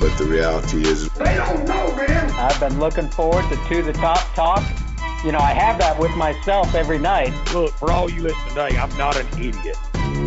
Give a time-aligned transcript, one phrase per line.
[0.00, 2.30] But the reality is, They don't know, man.
[2.30, 4.64] I've been looking forward to To the Top Talk.
[5.22, 7.34] You know, I have that with myself every night.
[7.52, 9.76] Look, for all you listening today, I'm not an idiot.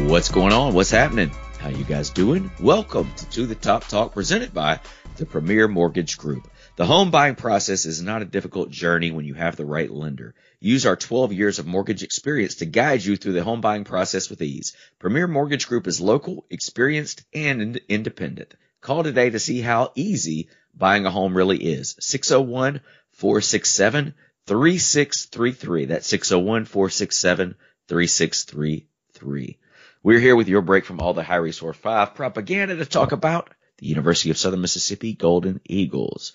[0.07, 0.75] What's going on?
[0.75, 1.31] What's happening?
[1.57, 2.51] How you guys doing?
[2.59, 4.79] Welcome to To the Top Talk presented by
[5.15, 6.47] the Premier Mortgage Group.
[6.75, 10.35] The home buying process is not a difficult journey when you have the right lender.
[10.59, 14.29] Use our 12 years of mortgage experience to guide you through the home buying process
[14.29, 14.75] with ease.
[14.99, 18.53] Premier Mortgage Group is local, experienced, and independent.
[18.83, 21.95] Call today to see how easy buying a home really is.
[22.01, 22.81] 601
[23.11, 24.13] 467
[24.45, 25.85] 3633.
[25.85, 27.55] That's 601 467
[27.87, 29.57] 3633.
[30.03, 33.49] We're here with your break from all the High resource 5 propaganda to talk about
[33.77, 36.33] the University of Southern Mississippi Golden Eagles.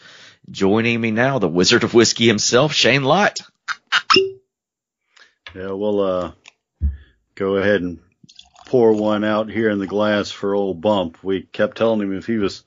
[0.50, 3.41] Joining me now, the Wizard of Whiskey himself, Shane Lott.
[5.54, 6.32] Yeah, we'll uh,
[7.34, 7.98] go ahead and
[8.69, 11.22] pour one out here in the glass for old Bump.
[11.24, 12.64] We kept telling him if he was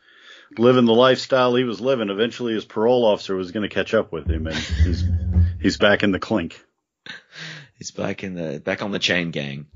[0.57, 4.11] living the lifestyle he was living, eventually his parole officer was going to catch up
[4.11, 5.03] with him, and he's
[5.61, 6.63] he's back in the clink.
[7.77, 9.67] He's back in the back on the chain gang.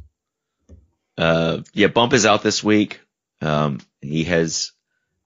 [1.17, 3.00] Uh, yeah, Bump is out this week.
[3.42, 4.72] Um, he has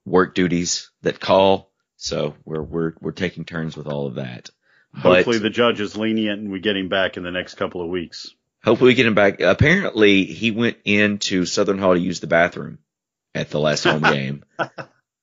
[0.04, 4.50] work duties that call, so we're we're we're taking turns with all of that.
[4.94, 7.80] Hopefully, But the judge is lenient and we get him back in the next couple
[7.80, 8.34] of weeks.
[8.64, 9.40] Hopefully we get him back.
[9.40, 12.78] Apparently, he went into Southern Hall to use the bathroom
[13.34, 14.44] at the last home game,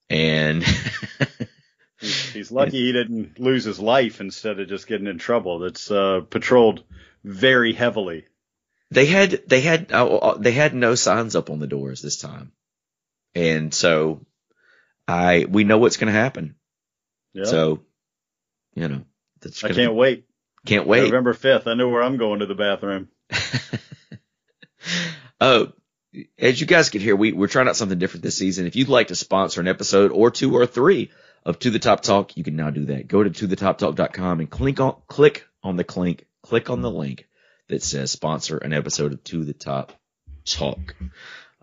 [0.09, 0.63] and
[1.99, 5.59] He's, he's lucky he didn't lose his life instead of just getting in trouble.
[5.59, 6.83] That's uh, patrolled
[7.23, 8.25] very heavily.
[8.91, 12.17] they had they had uh, uh, they had no signs up on the doors this
[12.17, 12.51] time,
[13.33, 14.25] and so
[15.07, 16.55] I we know what's going to happen.
[17.33, 17.45] Yeah.
[17.45, 17.81] So,
[18.75, 19.01] you know,
[19.41, 20.26] that's I can't be- wait.
[20.67, 21.03] Can't wait.
[21.03, 21.65] November 5th.
[21.65, 23.07] I know where I'm going to the bathroom.
[25.41, 25.71] oh,
[26.37, 28.67] as you guys can hear, we, we're trying out something different this season.
[28.67, 31.11] If you'd like to sponsor an episode or two or three
[31.45, 33.07] of To the Top Talk, you can now do that.
[33.07, 37.27] Go to tothetoptalk.com and click on, click on the link, click on the link
[37.69, 39.93] that says sponsor an episode of To the Top
[40.45, 40.95] Talk.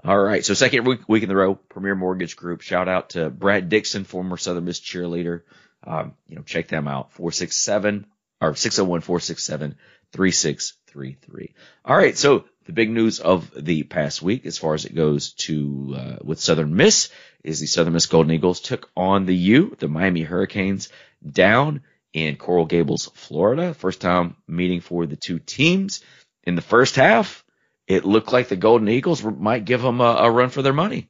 [0.03, 0.45] All right.
[0.45, 2.63] So second week, week in the row, Premier Mortgage Group.
[2.63, 5.43] Shout out to Brad Dixon, former Southern Miss cheerleader.
[5.87, 7.13] Um, you know, check them out.
[7.13, 8.07] 467
[8.41, 9.77] or 601 467
[10.13, 11.55] 3633.
[11.85, 12.17] All right.
[12.17, 16.17] So the big news of the past week, as far as it goes to, uh,
[16.23, 17.11] with Southern Miss
[17.43, 20.89] is the Southern Miss Golden Eagles took on the U, the Miami Hurricanes
[21.29, 23.75] down in Coral Gables, Florida.
[23.75, 26.03] First time meeting for the two teams
[26.45, 27.45] in the first half.
[27.87, 31.09] It looked like the Golden Eagles might give them a, a run for their money.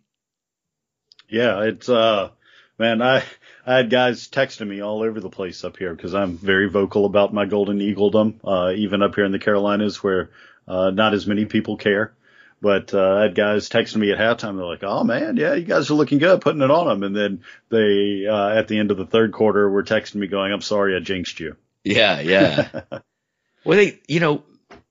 [1.28, 2.30] Yeah, it's uh
[2.78, 3.22] man, I
[3.66, 7.06] I had guys texting me all over the place up here because I'm very vocal
[7.06, 10.30] about my golden eagledom, uh, even up here in the Carolinas where
[10.66, 12.14] uh, not as many people care.
[12.60, 14.56] But uh, I had guys texting me at halftime.
[14.56, 17.14] They're like, "Oh man, yeah, you guys are looking good, putting it on them." And
[17.14, 20.62] then they, uh, at the end of the third quarter, were texting me going, "I'm
[20.62, 22.68] sorry, I jinxed you." Yeah, yeah.
[23.64, 24.44] well, they, you know,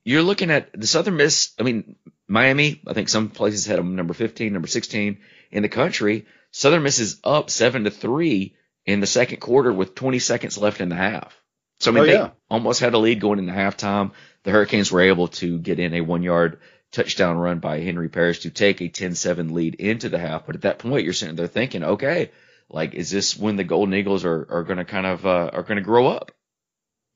[0.04, 1.54] you're looking at the Southern Miss.
[1.60, 1.96] I mean,
[2.28, 2.80] Miami.
[2.86, 5.18] I think some places had them number 15, number 16
[5.52, 6.28] in the country.
[6.54, 8.56] Southern Miss is up seven to three
[8.86, 11.36] in the second quarter with 20 seconds left in the half.
[11.80, 12.30] So I mean, Oh, they yeah.
[12.50, 14.12] almost had a lead going into halftime.
[14.44, 16.60] The Hurricanes were able to get in a one yard
[16.92, 20.46] touchdown run by Henry Parrish to take a 10-7 lead into the half.
[20.46, 22.32] But at that point, you're sitting there thinking, okay,
[22.70, 25.64] like, is this when the Golden Eagles are, are going to kind of, uh, are
[25.64, 26.32] going to grow up?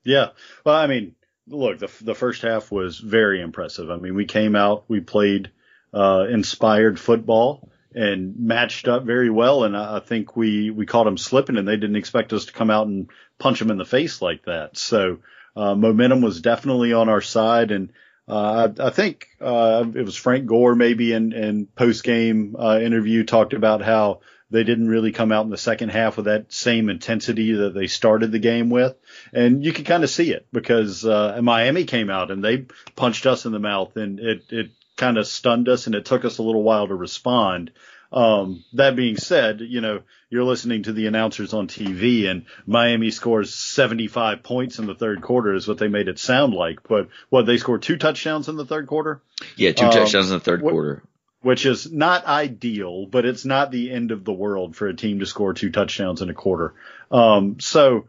[0.03, 0.29] Yeah.
[0.65, 1.15] Well, I mean,
[1.47, 3.91] look, the the first half was very impressive.
[3.91, 5.51] I mean, we came out, we played
[5.93, 11.05] uh, inspired football and matched up very well, and I, I think we we caught
[11.05, 13.09] them slipping, and they didn't expect us to come out and
[13.39, 14.77] punch them in the face like that.
[14.77, 15.19] So
[15.55, 17.91] uh, momentum was definitely on our side, and
[18.27, 22.79] uh, I, I think uh, it was Frank Gore maybe in in post game uh,
[22.79, 24.19] interview talked about how
[24.50, 27.88] they didn't really come out in the second half with that same intensity that they
[27.88, 28.95] started the game with.
[29.33, 32.65] And you can kind of see it because uh, Miami came out and they
[32.95, 36.25] punched us in the mouth and it, it kind of stunned us and it took
[36.25, 37.71] us a little while to respond.
[38.11, 43.11] Um, that being said, you know, you're listening to the announcers on TV and Miami
[43.11, 46.88] scores 75 points in the third quarter is what they made it sound like.
[46.88, 49.21] But what they scored two touchdowns in the third quarter,
[49.55, 51.03] Yeah, two Um, touchdowns in the third what- quarter.
[51.41, 55.19] which is not ideal, but it's not the end of the world for a team
[55.19, 56.73] to score two touchdowns in a quarter.
[57.11, 58.07] Um, so,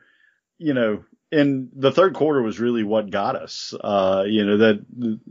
[0.59, 3.75] you know, in the third quarter was really what got us.
[3.79, 4.85] Uh, you know, that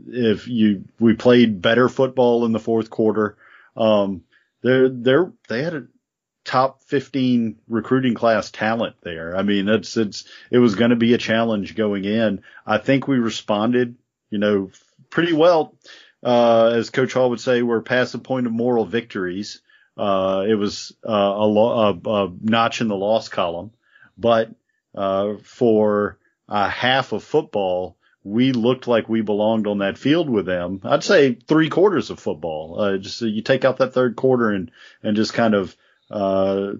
[0.06, 3.36] if you, we played better football in the fourth quarter.
[3.76, 4.22] Um,
[4.62, 5.86] they're, they're, they had a
[6.44, 9.36] top 15 recruiting class talent there.
[9.36, 12.42] I mean, it's, it's, it was going to be a challenge going in.
[12.66, 13.96] I think we responded,
[14.30, 14.70] you know,
[15.10, 15.74] pretty well.
[16.22, 19.60] Uh, as Coach Hall would say, we're past the point of moral victories.
[19.96, 23.72] Uh, it was uh, a, lo- a, a, notch in the loss column,
[24.16, 24.50] but
[24.98, 26.18] uh, for
[26.48, 30.80] a half of football, we looked like we belonged on that field with them.
[30.82, 32.80] I'd say three quarters of football.
[32.80, 34.72] Uh, just you take out that third quarter and
[35.02, 35.76] and just kind of
[36.10, 36.72] uh,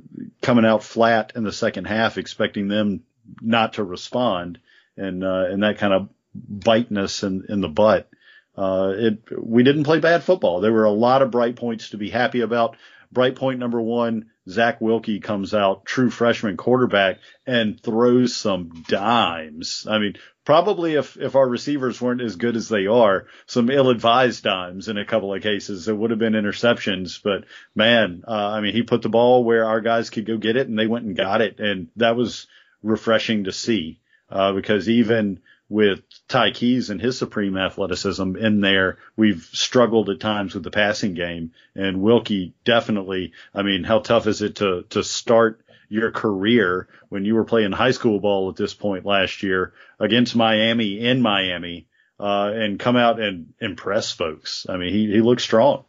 [0.43, 3.05] coming out flat in the second half, expecting them
[3.41, 4.59] not to respond,
[4.97, 8.11] and and that kind of biteness in, in the butt.
[8.57, 10.61] Uh, it, we didn't play bad football.
[10.61, 12.77] There were a lot of bright points to be happy about.
[13.11, 19.87] Bright point number one, Zach Wilcke comes out, true freshman quarterback, and throws some dimes.
[19.89, 20.15] I mean,
[20.45, 24.97] probably if, if our receivers weren't as good as they are, some ill-advised dimes in
[24.97, 25.89] a couple of cases.
[25.89, 27.45] It would have been interceptions, but
[27.75, 30.69] man, uh, I mean, he put the ball where our guys could go get it
[30.69, 31.61] and they went and got it.
[31.61, 32.47] And that was
[32.83, 34.01] refreshing to see,
[34.31, 40.21] uh, because even with Ty Keyes and his supreme athleticism in there, we've struggled at
[40.21, 41.53] times with the passing game.
[41.75, 47.25] And Wilcke definitely, I mean, how tough is it to, to start your career when
[47.25, 51.87] you were playing high school ball at this point last year against Miami in Miami,
[52.21, 54.67] uh, and come out and impress folks.
[54.69, 55.85] I mean, he, he looks strong.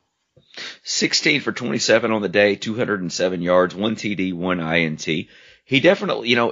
[0.84, 5.28] 16 for 27 on the day, 207 yards, one TD, one INT
[5.70, 6.52] he definitely, you know,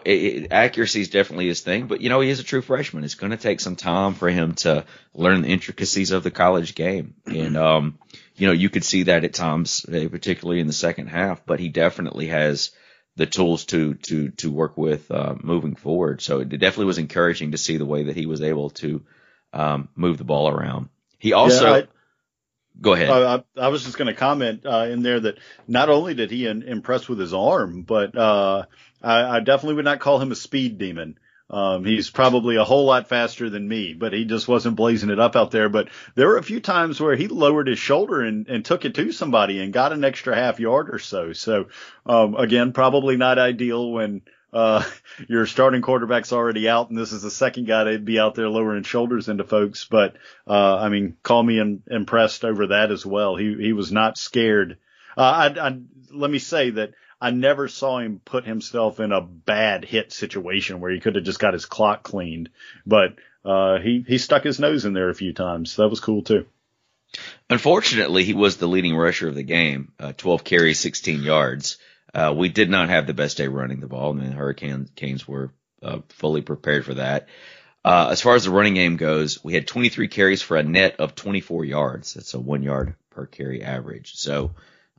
[0.52, 3.04] accuracy is definitely his thing, but you know, he is a true freshman.
[3.04, 4.86] It's going to take some time for him to
[5.16, 7.16] learn the intricacies of the college game.
[7.26, 7.98] And, um,
[8.36, 11.60] you know, you could see that at times, eh, particularly in the second half, but
[11.60, 12.70] he definitely has
[13.16, 16.22] the tools to, to, to work with, uh, moving forward.
[16.22, 19.02] So it definitely was encouraging to see the way that he was able to,
[19.52, 20.90] um, move the ball around.
[21.18, 21.88] He also, yeah, I,
[22.80, 23.10] Go ahead.
[23.10, 26.30] Uh, I, I, was just going to comment uh, in there that not only did
[26.30, 28.66] he in, impress with his arm, but uh,
[29.02, 31.18] I, I, definitely would not call him a speed demon.
[31.50, 35.20] Um, he's probably a whole lot faster than me, but he just wasn't blazing it
[35.20, 35.70] up out there.
[35.70, 38.96] But there were a few times where he lowered his shoulder and, and took it
[38.96, 41.32] to somebody and got an extra half yard or so.
[41.32, 41.68] So
[42.06, 44.84] um, again, probably not ideal when uh,
[45.30, 48.50] your starting quarterback's already out, and this is the second guy to be out there
[48.50, 49.86] lowering shoulders into folks.
[49.86, 50.16] But
[50.46, 53.38] uh, I mean, call me in, impressed over that as well.
[53.38, 54.78] He he was not scared.
[55.16, 55.22] Uh,
[55.56, 55.80] I, I,
[56.12, 60.80] let me say that I never saw him put himself in a bad hit situation
[60.80, 62.50] where he could have just got his clock cleaned.
[62.86, 65.76] But uh, he he stuck his nose in there a few times.
[65.78, 66.46] That was cool too.
[67.50, 71.78] Unfortunately, he was the leading rusher of the game, uh, 12 carries, 16 yards.
[72.14, 75.28] Uh, we did not have the best day running the ball, I and the Hurricanes
[75.28, 77.28] were uh, fully prepared for that.
[77.86, 80.98] Uh, as far as the running game goes, we had 23 carries for a net
[81.00, 82.14] of 24 yards.
[82.14, 84.16] That's a one yard per carry average.
[84.16, 84.52] So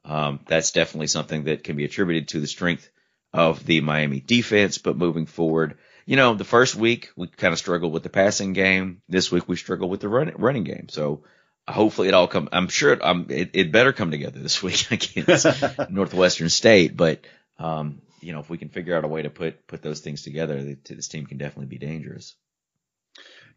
[0.04, 2.88] um, that's definitely something that can be attributed to the strength
[3.32, 4.78] of the Miami defense.
[4.78, 8.52] But moving forward, you know, the first week we kind of struggled with the passing
[8.52, 9.02] game.
[9.08, 10.88] This week we struggled with the run, running game.
[10.88, 11.24] So
[11.66, 12.48] hopefully it all come.
[12.52, 15.46] I'm sure it, um, it, it better come together this week against
[15.90, 16.96] Northwestern State.
[16.96, 17.24] But
[17.58, 20.22] um, you know, if we can figure out a way to put put those things
[20.22, 22.34] together, this team can definitely be dangerous.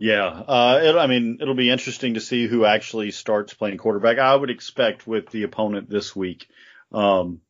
[0.01, 4.17] Yeah, uh, it, I mean, it'll be interesting to see who actually starts playing quarterback.
[4.17, 6.47] I would expect with the opponent this week.
[6.91, 7.41] Um,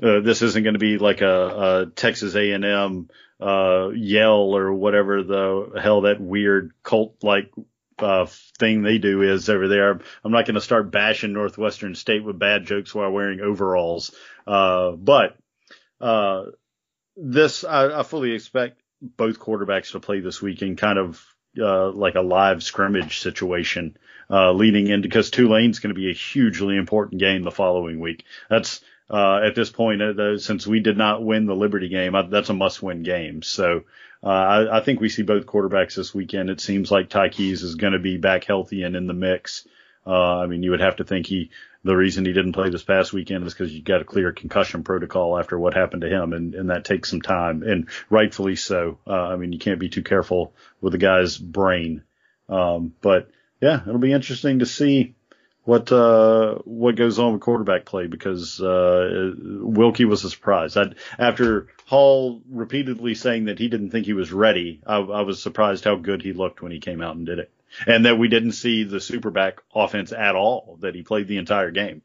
[0.00, 3.08] uh, this isn't going to be like a, a Texas A&M
[3.40, 7.50] uh, yell or whatever the hell that weird cult like
[7.98, 8.26] uh,
[8.60, 9.98] thing they do is over there.
[10.22, 14.14] I'm not going to start bashing Northwestern State with bad jokes while wearing overalls.
[14.46, 15.36] Uh, but,
[16.00, 16.44] uh,
[17.16, 21.20] this, I, I, fully expect both quarterbacks to play this weekend kind of,
[21.58, 23.96] uh, like a live scrimmage situation,
[24.30, 28.24] uh, leading into, because Tulane's going to be a hugely important game the following week.
[28.48, 28.80] That's,
[29.10, 32.48] uh, at this point, uh, since we did not win the Liberty game, I, that's
[32.48, 33.42] a must win game.
[33.42, 33.84] So,
[34.24, 36.48] uh, I, I, think we see both quarterbacks this weekend.
[36.48, 39.66] It seems like Ty Keyes is going to be back healthy and in the mix.
[40.06, 41.50] Uh, I mean, you would have to think he,
[41.84, 44.84] the reason he didn't play this past weekend is because you got a clear concussion
[44.84, 48.98] protocol after what happened to him, and, and that takes some time, and rightfully so.
[49.06, 52.02] Uh, I mean, you can't be too careful with a guy's brain.
[52.48, 55.14] Um, but yeah, it'll be interesting to see
[55.64, 60.76] what uh, what goes on with quarterback play because uh, Wilcke was a surprise.
[60.76, 65.42] I'd, after Hall repeatedly saying that he didn't think he was ready, I, I, was
[65.42, 67.50] surprised how good he looked when he came out and did it.
[67.86, 70.78] And that we didn't see the superback offense at all.
[70.80, 72.02] That he played the entire game.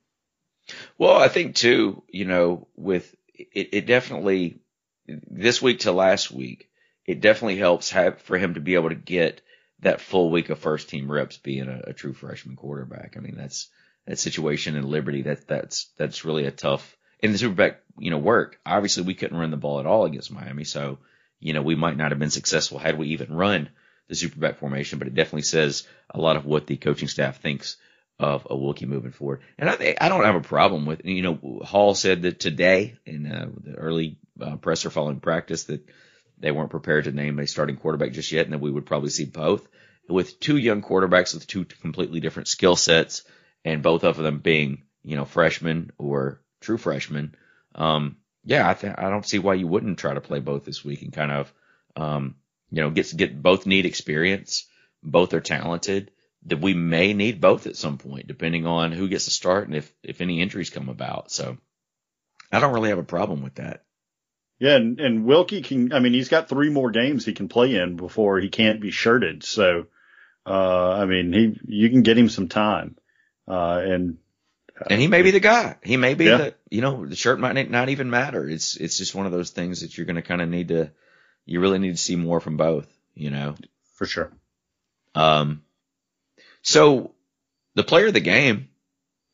[0.97, 4.59] Well, I think too, you know, with it, it definitely
[5.07, 6.69] this week to last week,
[7.05, 9.41] it definitely helps have for him to be able to get
[9.79, 13.15] that full week of first team reps being a, a true freshman quarterback.
[13.15, 13.69] I mean, that's
[14.05, 18.17] that situation in Liberty that that's that's really a tough in the superback, you know,
[18.17, 18.59] work.
[18.65, 20.99] Obviously, we couldn't run the ball at all against Miami, so
[21.39, 23.69] you know we might not have been successful had we even run
[24.07, 24.99] the superback formation.
[24.99, 27.77] But it definitely says a lot of what the coaching staff thinks
[28.19, 29.41] of a Wilcke moving forward.
[29.57, 33.31] And I I don't have a problem with you know Hall said that today in
[33.31, 35.87] uh, the early uh, presser following practice that
[36.39, 39.09] they weren't prepared to name a starting quarterback just yet, and that we would probably
[39.09, 39.67] see both
[40.09, 43.23] with two young quarterbacks with two completely different skill sets,
[43.65, 47.35] and both of them being you know freshmen or true freshmen.
[47.75, 50.83] Um, yeah, I think I don't see why you wouldn't try to play both this
[50.83, 51.53] week and kind of
[51.95, 52.35] um,
[52.71, 54.65] you know get get both need experience,
[55.03, 56.11] both are talented.
[56.45, 59.75] That we may need both at some point, depending on who gets to start and
[59.75, 61.31] if if any injuries come about.
[61.31, 61.57] So
[62.51, 63.83] I don't really have a problem with that.
[64.59, 65.93] Yeah, and, and Wilcke can.
[65.93, 68.91] I mean, he's got three more games he can play in before he can't be
[68.91, 69.43] shirted.
[69.43, 69.87] So,
[70.45, 72.95] uh, I mean, he you can get him some time,
[73.47, 74.17] uh, and
[74.79, 75.75] uh, and he may be the guy.
[75.83, 76.37] He may be Yeah.
[76.37, 78.47] the you know the shirt might not even matter.
[78.47, 80.91] It's it's just one of those things that you're going to kind of need to.
[81.47, 82.87] You really need to see more from both.
[83.15, 83.55] You know.
[83.95, 84.31] for sure.
[85.15, 85.63] Um,
[86.61, 87.15] so
[87.73, 88.69] the player of the game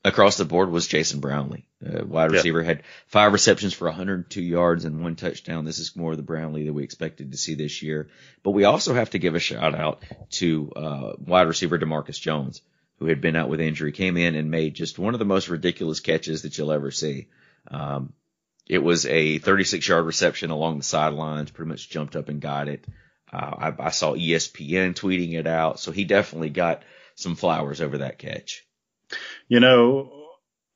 [0.06, 1.66] across the board was Jason Brownlee.
[1.86, 5.66] Uh, wide receiver had five receptions for 102 yards and one touchdown.
[5.66, 8.10] This is more of the Brownlee that we expected to see this year.
[8.42, 12.62] But we also have to give a shout out to uh, wide receiver Demarcus Jones,
[13.00, 15.50] who had been out with injury, came in and made just one of the most
[15.50, 17.28] ridiculous catches that you'll ever see.
[17.70, 18.14] Um,
[18.68, 22.68] it was a 36 yard reception along the sidelines, pretty much jumped up and got
[22.68, 22.86] it.
[23.32, 26.84] Uh, I, I saw ESPN tweeting it out, so he definitely got
[27.16, 28.66] some flowers over that catch.
[29.48, 30.24] You know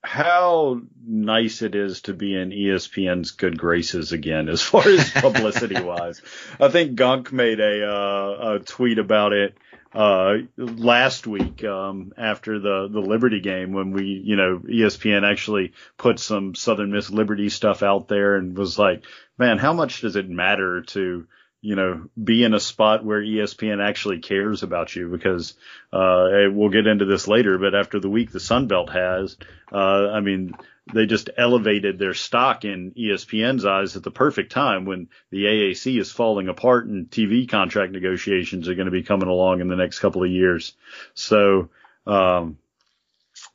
[0.03, 5.81] how nice it is to be in ESPN's good graces again, as far as publicity
[5.81, 6.21] wise.
[6.59, 9.57] I think Gunk made a, uh, a tweet about it
[9.93, 15.73] uh, last week um, after the the Liberty game when we, you know, ESPN actually
[15.97, 19.03] put some Southern Miss Liberty stuff out there and was like,
[19.37, 21.27] man, how much does it matter to
[21.67, 25.53] you know, be in a spot where ESPN actually cares about you because
[25.91, 27.57] uh, we'll get into this later.
[27.57, 29.35] But after the week the Sun Belt has,
[29.69, 29.75] uh,
[30.11, 30.53] I mean,
[30.93, 35.99] they just elevated their stock in ESPN's eyes at the perfect time when the AAC
[35.99, 39.75] is falling apart and TV contract negotiations are going to be coming along in the
[39.75, 40.73] next couple of years.
[41.15, 41.67] So,
[42.05, 42.59] um,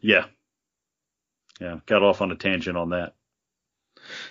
[0.03, 0.27] yeah,
[1.63, 3.15] yeah, got off on a tangent on that.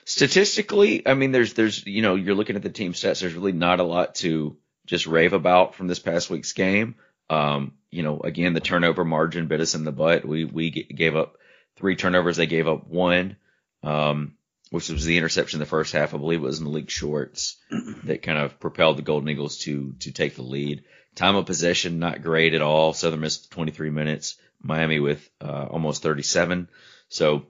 [0.05, 3.21] Statistically, I mean, there's there's you know you're looking at the team stats.
[3.21, 6.95] There's really not a lot to just rave about from this past week's game.
[7.29, 10.25] Um, you know, again, the turnover margin bit us in the butt.
[10.25, 11.37] We we g- gave up
[11.77, 12.37] three turnovers.
[12.37, 13.37] They gave up one,
[13.83, 14.35] um,
[14.69, 16.13] which was the interception in the first half.
[16.13, 17.57] I believe it was Malik Shorts
[18.03, 20.83] that kind of propelled the Golden Eagles to to take the lead.
[21.15, 22.93] Time of possession not great at all.
[22.93, 24.37] Southern Miss 23 minutes.
[24.63, 26.69] Miami with uh, almost 37.
[27.09, 27.47] So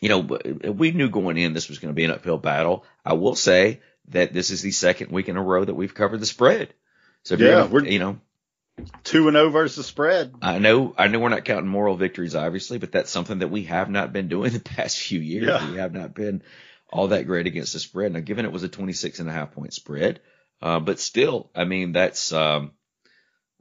[0.00, 0.20] you know,
[0.72, 2.84] we knew going in this was going to be an uphill battle.
[3.04, 6.20] I will say that this is the second week in a row that we've covered
[6.20, 6.72] the spread.
[7.22, 8.20] So if Yeah, you're gonna, we're- you know,
[9.04, 10.34] Two and zero versus the spread.
[10.42, 13.62] I know, I know we're not counting moral victories, obviously, but that's something that we
[13.64, 15.46] have not been doing the past few years.
[15.46, 15.70] Yeah.
[15.70, 16.42] We have not been
[16.90, 18.12] all that great against the spread.
[18.12, 20.20] Now, given it was a 26 and a half point spread,
[20.60, 22.72] uh, but still, I mean, that's, um,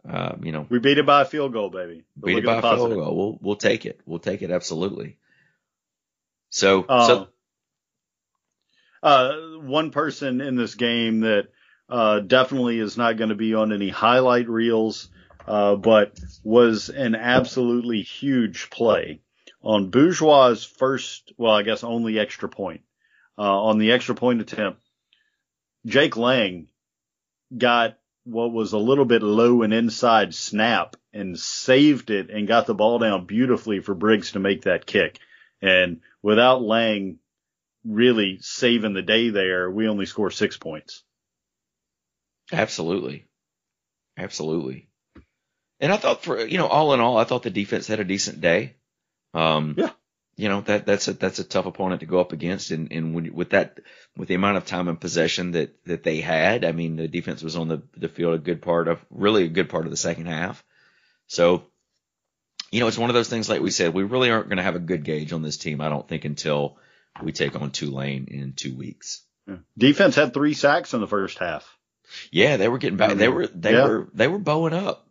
[0.07, 2.03] uh, you know, We beat it by a field goal, baby.
[2.17, 3.15] But beat it by a field goal.
[3.15, 4.01] We'll, we'll take it.
[4.05, 4.51] We'll take it.
[4.51, 5.17] Absolutely.
[6.49, 7.27] So, so
[9.03, 11.47] uh, one person in this game that
[11.89, 15.09] uh, definitely is not going to be on any highlight reels,
[15.47, 19.21] uh, but was an absolutely huge play
[19.65, 22.81] on Bourgeois' first, well, I guess only extra point.
[23.37, 24.81] Uh, on the extra point attempt,
[25.85, 26.67] Jake Lang
[27.55, 32.65] got what was a little bit low and inside snap and saved it and got
[32.65, 35.19] the ball down beautifully for Briggs to make that kick.
[35.61, 37.19] And without Lang
[37.85, 41.03] really saving the day there, we only score six points.
[42.51, 43.27] Absolutely.
[44.17, 44.89] Absolutely.
[45.79, 48.03] And I thought for, you know, all in all, I thought the defense had a
[48.03, 48.75] decent day.
[49.35, 49.91] Um, Yeah.
[50.35, 52.71] You know, that, that's a, that's a tough opponent to go up against.
[52.71, 53.79] And, and when, with that,
[54.17, 57.43] with the amount of time and possession that, that they had, I mean, the defense
[57.43, 59.97] was on the, the field a good part of, really a good part of the
[59.97, 60.65] second half.
[61.27, 61.67] So,
[62.71, 64.63] you know, it's one of those things, like we said, we really aren't going to
[64.63, 66.77] have a good gauge on this team, I don't think, until
[67.23, 69.21] we take on Tulane in two weeks.
[69.77, 71.77] Defense had three sacks in the first half.
[72.31, 73.15] Yeah, they were getting back.
[73.15, 73.87] They were they Yeah.
[73.87, 75.07] were they were bowing up.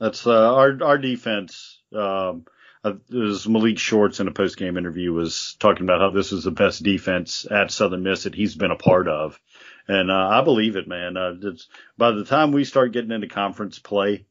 [0.00, 1.80] That's uh, our our defense.
[1.94, 2.44] Um,
[2.84, 6.44] uh, was Malik Shorts in a post game interview was talking about how this is
[6.44, 9.40] the best defense at Southern Miss that he's been a part of,
[9.88, 11.16] and uh, I believe it, man.
[11.16, 14.26] Uh, it's, by the time we start getting into conference play,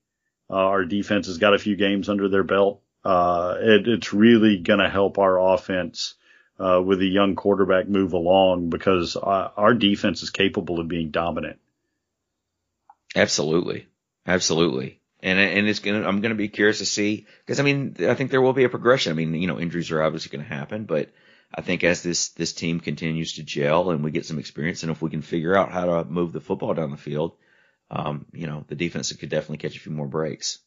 [0.49, 2.81] uh, our defense has got a few games under their belt.
[3.03, 6.15] Uh, it, it's really going to help our offense
[6.59, 11.11] uh, with a young quarterback move along because uh, our defense is capable of being
[11.11, 11.59] dominant.
[13.15, 13.87] Absolutely,
[14.25, 14.99] absolutely.
[15.21, 18.29] And and it's gonna I'm gonna be curious to see because I mean I think
[18.29, 19.11] there will be a progression.
[19.11, 21.09] I mean you know injuries are obviously going to happen, but
[21.53, 24.91] I think as this this team continues to gel and we get some experience, and
[24.91, 27.33] if we can figure out how to move the football down the field,
[27.89, 30.59] um, you know the defense could definitely catch a few more breaks.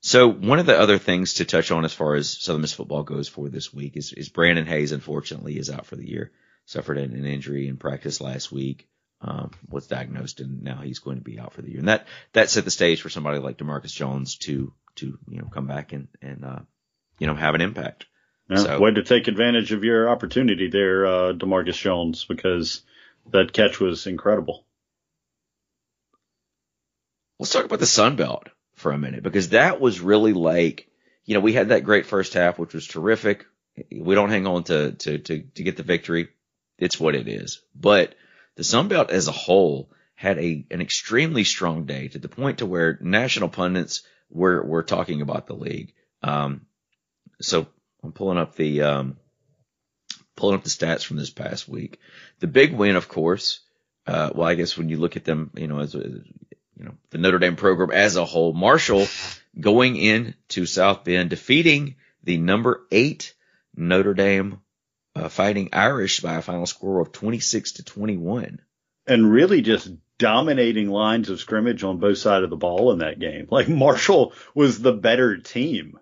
[0.00, 3.02] So one of the other things to touch on as far as Southern Miss football
[3.02, 6.30] goes for this week is, is Brandon Hayes, unfortunately, is out for the year.
[6.64, 8.88] Suffered an injury in practice last week,
[9.20, 11.80] um, was diagnosed, and now he's going to be out for the year.
[11.80, 15.48] And that that set the stage for somebody like Demarcus Jones to to you know
[15.48, 16.60] come back and and uh,
[17.18, 18.06] you know have an impact.
[18.48, 22.82] Yeah, so, way to take advantage of your opportunity there, uh, Demarcus Jones, because
[23.32, 24.65] that catch was incredible.
[27.38, 30.88] Let's talk about the Sun Belt for a minute because that was really like,
[31.24, 33.46] you know, we had that great first half, which was terrific.
[33.90, 36.28] We don't hang on to, to, to, to get the victory.
[36.78, 37.60] It's what it is.
[37.74, 38.14] But
[38.56, 42.58] the Sun Belt as a whole had a, an extremely strong day to the point
[42.58, 45.92] to where national pundits were, were talking about the league.
[46.22, 46.62] Um,
[47.40, 47.66] so
[48.02, 49.18] I'm pulling up the, um,
[50.36, 51.98] pulling up the stats from this past week.
[52.40, 53.60] The big win, of course,
[54.06, 55.94] uh, well, I guess when you look at them, you know, as,
[56.76, 58.52] you know, the Notre Dame program as a whole.
[58.52, 59.06] Marshall
[59.58, 63.34] going in to South Bend, defeating the number eight
[63.74, 64.60] Notre Dame
[65.14, 68.60] uh, Fighting Irish by a final score of 26 to 21.
[69.06, 73.18] And really just dominating lines of scrimmage on both sides of the ball in that
[73.18, 73.46] game.
[73.50, 75.98] Like Marshall was the better team.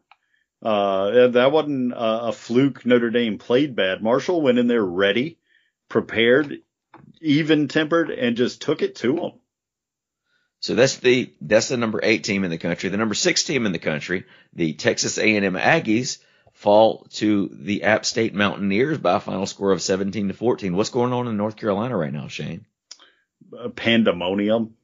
[0.63, 2.87] Uh, that wasn't a, a fluke.
[2.87, 4.03] Notre Dame played bad.
[4.03, 5.39] Marshall went in there ready,
[5.89, 6.63] prepared,
[7.21, 9.33] even tempered, and just took it to them.
[10.65, 12.89] So that's the that's the number eight team in the country.
[12.89, 14.25] The number six team in the country,
[14.55, 16.17] the Texas A&M Aggies,
[16.55, 20.75] fall to the App State Mountaineers by a final score of 17 to 14.
[20.75, 22.65] What's going on in North Carolina right now, Shane?
[23.77, 24.75] Pandemonium.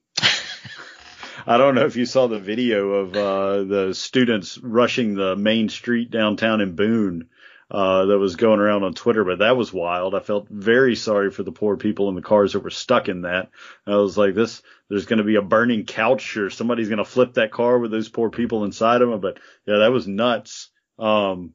[1.47, 5.71] I don't know if you saw the video of uh, the students rushing the main
[5.71, 7.31] street downtown in Boone
[7.71, 10.15] uh, that was going around on Twitter, but that was wild.
[10.15, 13.23] I felt very sorry for the poor people in the cars that were stuck in
[13.23, 13.51] that.
[13.87, 17.05] I was like, this, there's going to be a burning couch or somebody's going to
[17.05, 19.21] flip that car with those poor people inside of them.
[19.21, 20.71] But yeah, that was nuts.
[20.99, 21.55] Um,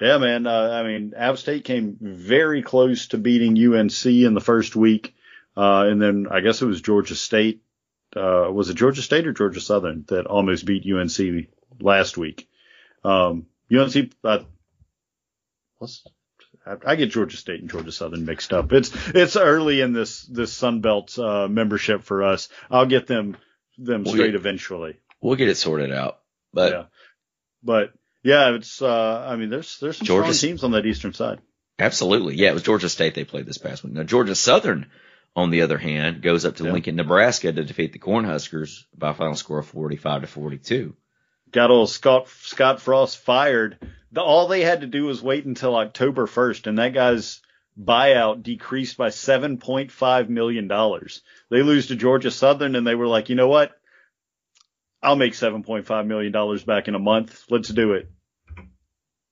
[0.00, 0.48] yeah, man.
[0.48, 5.14] Uh, I mean, App State came very close to beating UNC in the first week.
[5.56, 7.62] Uh, and then I guess it was Georgia State.
[8.16, 11.46] Uh, was it Georgia State or Georgia Southern that almost beat UNC
[11.80, 12.48] last week?
[13.04, 14.40] Um, UNC, uh,
[15.84, 16.04] let's
[16.66, 18.72] I get Georgia State and Georgia Southern mixed up.
[18.72, 22.48] It's it's early in this this Sun Belt uh, membership for us.
[22.70, 23.36] I'll get them
[23.76, 24.96] them straight we'll eventually.
[25.20, 26.20] We'll get it sorted out.
[26.52, 26.84] But yeah,
[27.62, 27.92] but
[28.22, 31.40] yeah, it's uh, I mean there's there's some Georgia, strong teams on that eastern side.
[31.78, 32.50] Absolutely, yeah.
[32.50, 33.92] It was Georgia State they played this past week.
[33.92, 34.86] Now Georgia Southern,
[35.36, 36.72] on the other hand, goes up to yeah.
[36.72, 40.96] Lincoln, Nebraska to defeat the Cornhuskers by a final score of 45 to 42.
[41.54, 43.78] Got old Scott Scott Frost fired
[44.14, 47.42] the, all they had to do was wait until October 1st, and that guy's
[47.80, 50.68] buyout decreased by $7.5 million.
[51.50, 53.72] They lose to Georgia Southern, and they were like, you know what?
[55.02, 57.44] I'll make $7.5 million back in a month.
[57.50, 58.08] Let's do it.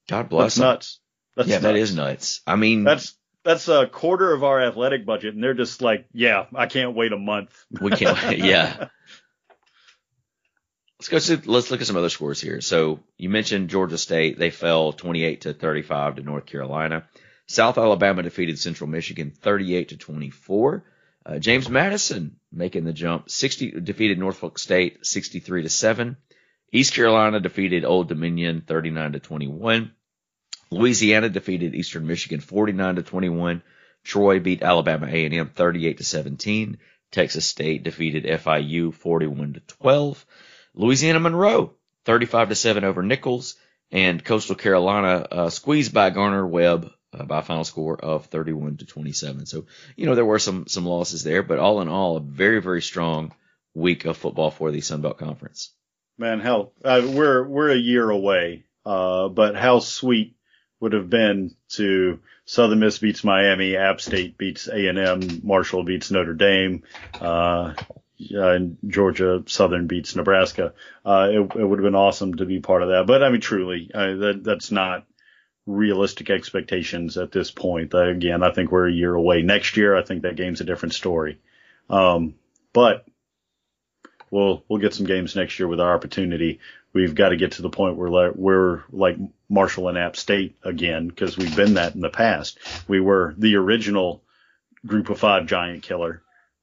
[0.09, 0.65] God bless That's them.
[0.65, 1.01] nuts.
[1.37, 1.63] That's yeah, nuts.
[1.63, 2.41] that is nuts.
[2.47, 6.47] I mean, that's that's a quarter of our athletic budget, and they're just like, yeah,
[6.55, 7.65] I can't wait a month.
[7.81, 8.39] we can't.
[8.45, 8.89] yeah,
[11.03, 12.61] Let's go to let's look at some other scores here.
[12.61, 17.09] So you mentioned Georgia State; they fell 28 to 35 to North Carolina.
[17.49, 20.85] South Alabama defeated Central Michigan 38 to 24.
[21.27, 26.17] Uh, James Madison making the jump 60 defeated Norfolk State 63 to 7.
[26.71, 29.91] East Carolina defeated Old Dominion 39 to 21.
[30.71, 33.63] Louisiana defeated Eastern Michigan 49 to 21.
[34.05, 36.79] Troy beat Alabama A&M 38 to 17.
[37.11, 40.25] Texas State defeated FIU 41 to 12.
[40.75, 43.57] Louisiana Monroe, 35 to 7 over Nicholls,
[43.91, 48.87] and Coastal Carolina uh, squeezed by Gardner-Webb uh, by a final score of 31 to
[48.87, 49.47] 27.
[49.47, 52.61] So, you know, there were some some losses there, but all in all, a very
[52.61, 53.35] very strong
[53.75, 55.73] week of football for the Sun Belt Conference.
[56.19, 60.37] Man, hell, uh, we're we're a year away, uh, but how sweet
[60.81, 65.85] would have been to Southern Miss beats Miami, App State beats A and M, Marshall
[65.85, 66.83] beats Notre Dame.
[67.21, 67.75] Uh,
[68.39, 70.75] uh, Georgia Southern beats Nebraska.
[71.05, 73.07] Uh, it, it would have been awesome to be part of that.
[73.07, 75.07] But I mean, truly, uh, that that's not
[75.67, 77.95] realistic expectations at this point.
[77.95, 79.43] Uh, again, I think we're a year away.
[79.43, 81.39] Next year, I think that game's a different story.
[81.89, 82.35] Um,
[82.73, 83.07] but
[84.31, 86.61] we'll we'll get some games next year with our opportunity.
[86.93, 89.17] We've got to get to the point where we're like
[89.49, 92.59] Marshall and App State again because we've been that in the past.
[92.89, 94.23] We were the original
[94.85, 96.23] Group of Five giant killer.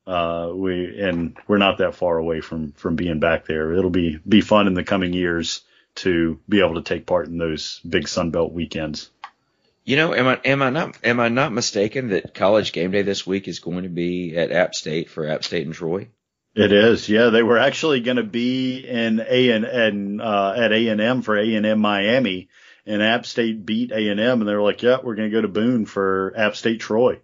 [0.10, 3.74] Uh, we and we're not that far away from from being back there.
[3.74, 5.62] It'll be be fun in the coming years
[5.96, 9.12] to be able to take part in those big Sun Belt weekends.
[9.86, 13.04] You know, am I am I not am I not mistaken that College Game Day
[13.04, 16.08] this week is going to be at App State for App State and Troy?
[16.56, 17.30] It is, yeah.
[17.30, 21.22] They were actually going to be in A and and uh, at A and M
[21.22, 22.50] for A and M Miami,
[22.88, 25.38] and App State beat A and M, and they were like, "Yeah, we're going to
[25.38, 27.20] go to Boone for App State Troy."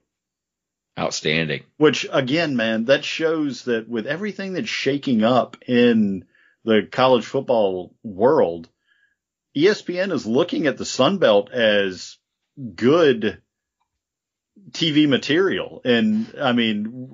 [0.98, 1.64] Outstanding.
[1.78, 6.26] Which again, man, that shows that with everything that's shaking up in
[6.64, 8.70] the college football world,
[9.56, 12.18] ESPN is looking at the Sun Belt as
[12.76, 13.42] good
[14.72, 15.82] TV material.
[15.84, 17.12] And I mean,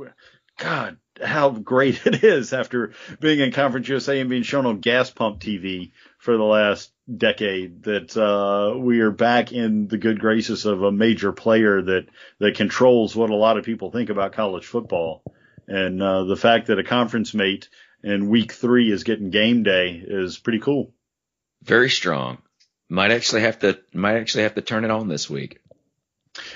[0.57, 5.09] God, how great it is after being in Conference USA and being shown on gas
[5.09, 5.91] pump TV
[6.21, 10.91] for the last decade that uh, we are back in the good graces of a
[10.91, 12.05] major player that
[12.37, 15.23] that controls what a lot of people think about college football.
[15.67, 17.69] And uh, the fact that a conference mate
[18.03, 20.93] in week three is getting game day is pretty cool.
[21.63, 22.37] Very strong.
[22.87, 25.59] Might actually have to might actually have to turn it on this week.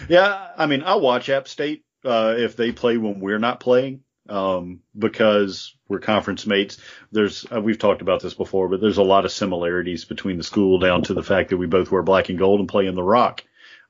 [0.08, 4.02] Yeah, I mean, I'll watch App State uh, if they play when we're not playing
[4.30, 6.78] um, because we're conference mates.
[7.12, 10.44] There's uh, we've talked about this before, but there's a lot of similarities between the
[10.44, 12.96] school down to the fact that we both wear black and gold and play in
[12.96, 13.44] the Rock.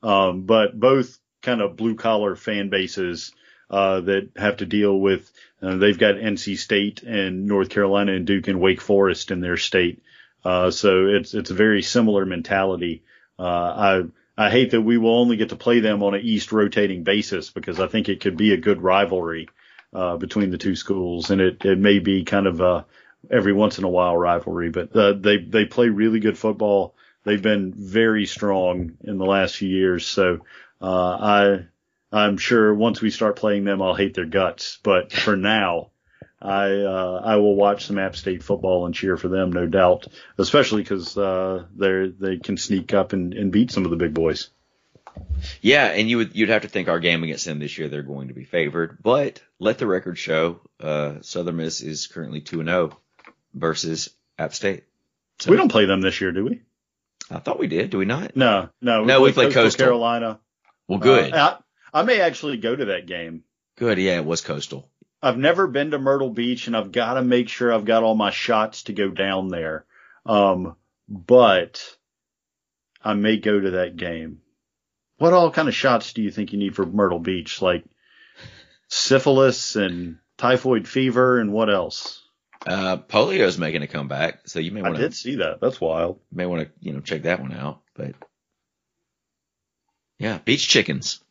[0.03, 3.31] Um, but both kind of blue collar fan bases
[3.69, 5.31] uh, that have to deal with.
[5.61, 9.57] Uh, they've got NC State and North Carolina and Duke and Wake Forest in their
[9.57, 10.03] state.
[10.43, 13.03] Uh, so it's it's a very similar mentality.
[13.39, 14.03] Uh, I
[14.37, 17.49] I hate that we will only get to play them on an East rotating basis
[17.49, 19.47] because I think it could be a good rivalry
[19.93, 22.85] uh, between the two schools, and it, it may be kind of a
[23.31, 24.69] every once in a while rivalry.
[24.69, 26.95] But uh, they they play really good football.
[27.23, 30.05] They've been very strong in the last few years.
[30.05, 30.39] So
[30.81, 31.65] uh, I
[32.11, 34.79] I'm sure once we start playing them, I'll hate their guts.
[34.83, 35.89] But for now.
[36.41, 40.07] I uh, I will watch some App State football and cheer for them, no doubt,
[40.37, 44.13] especially because uh, they they can sneak up and, and beat some of the big
[44.13, 44.49] boys.
[45.61, 48.03] Yeah, and you would you'd have to think our game against them this year they're
[48.03, 52.59] going to be favored, but let the record show uh, Southern Miss is currently two
[52.59, 52.97] and zero
[53.53, 54.83] versus App State.
[55.39, 56.61] So, we don't play them this year, do we?
[57.29, 57.89] I thought we did.
[57.89, 58.35] Do we not?
[58.35, 59.01] No, no.
[59.01, 60.39] We no, we play Coastal, Coastal, Carolina.
[60.87, 61.33] Well, good.
[61.33, 61.57] Uh,
[61.93, 63.43] I, I may actually go to that game.
[63.75, 63.97] Good.
[63.97, 64.89] Yeah, it was Coastal.
[65.21, 68.15] I've never been to Myrtle Beach, and I've got to make sure I've got all
[68.15, 69.85] my shots to go down there.
[70.25, 70.75] Um,
[71.09, 71.97] but
[73.03, 74.41] I may go to that game.
[75.17, 77.61] What all kind of shots do you think you need for Myrtle Beach?
[77.61, 77.83] Like
[78.87, 82.21] syphilis and typhoid fever and what else?
[82.65, 84.99] Uh, polio's making a comeback, so you may want to.
[84.99, 85.59] I did see that.
[85.61, 86.19] That's wild.
[86.31, 87.81] May want to, you know, check that one out.
[87.93, 88.15] But
[90.17, 91.21] yeah, beach chickens.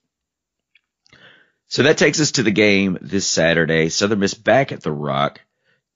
[1.66, 3.88] So that takes us to the game this Saturday.
[3.88, 5.40] Southern Miss back at the Rock,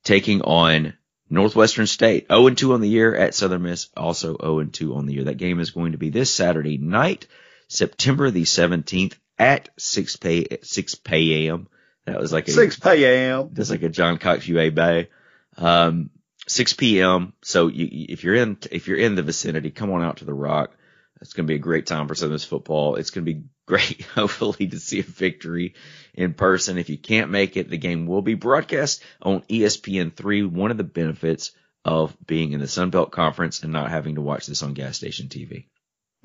[0.03, 0.94] taking on
[1.31, 2.27] Northwestern State.
[2.29, 5.24] 0 2 on the year at Southern Miss, also 0 2 on the year.
[5.24, 7.29] That game is going to be this Saturday night.
[7.68, 11.68] September the 17th at 6 p 6 p.m.
[12.07, 13.50] That was like a 6 p.m.
[13.52, 15.09] That's like a John Cox UA Bay.
[15.57, 16.11] Um,
[16.46, 17.35] 6 p.m.
[17.42, 20.35] So you, if you're in if you're in the vicinity, come on out to the
[20.35, 20.74] Rock.
[21.20, 22.94] It's going to be a great time for Southern Miss football.
[22.94, 25.74] It's going to be great, hopefully, to see a victory
[26.14, 26.78] in person.
[26.78, 30.48] If you can't make it, the game will be broadcast on ESPN3.
[30.48, 31.50] One of the benefits
[31.85, 34.96] of being in the Sun Belt Conference and not having to watch this on gas
[34.96, 35.66] station TV.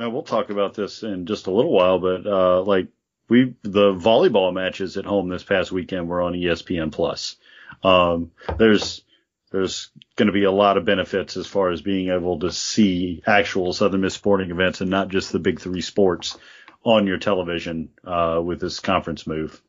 [0.01, 2.87] Uh, we'll talk about this in just a little while, but uh, like
[3.29, 7.35] we the volleyball matches at home this past weekend were on ESPN Plus.
[7.83, 9.03] Um, there's
[9.51, 13.21] there's going to be a lot of benefits as far as being able to see
[13.25, 16.37] actual Southern Miss sporting events and not just the big three sports
[16.83, 19.61] on your television uh, with this conference move.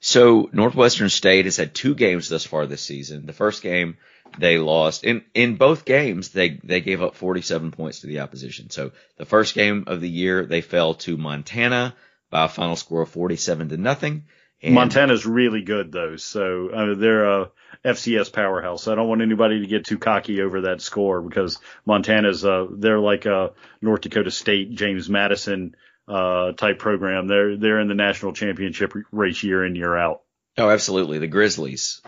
[0.00, 3.26] So Northwestern State has had two games thus far this season.
[3.26, 3.96] The first game
[4.38, 8.70] they lost in in both games they they gave up 47 points to the opposition.
[8.70, 11.94] So the first game of the year they fell to Montana
[12.30, 14.24] by a final score of 47 to nothing.
[14.60, 17.50] And Montana's really good though, so uh, they're a
[17.84, 18.88] FCS powerhouse.
[18.88, 22.98] I don't want anybody to get too cocky over that score because Montana's uh they're
[22.98, 25.76] like a North Dakota State James Madison
[26.08, 27.28] uh type program.
[27.28, 30.22] They're they're in the national championship race year in year out.
[30.56, 32.02] Oh, absolutely, the Grizzlies.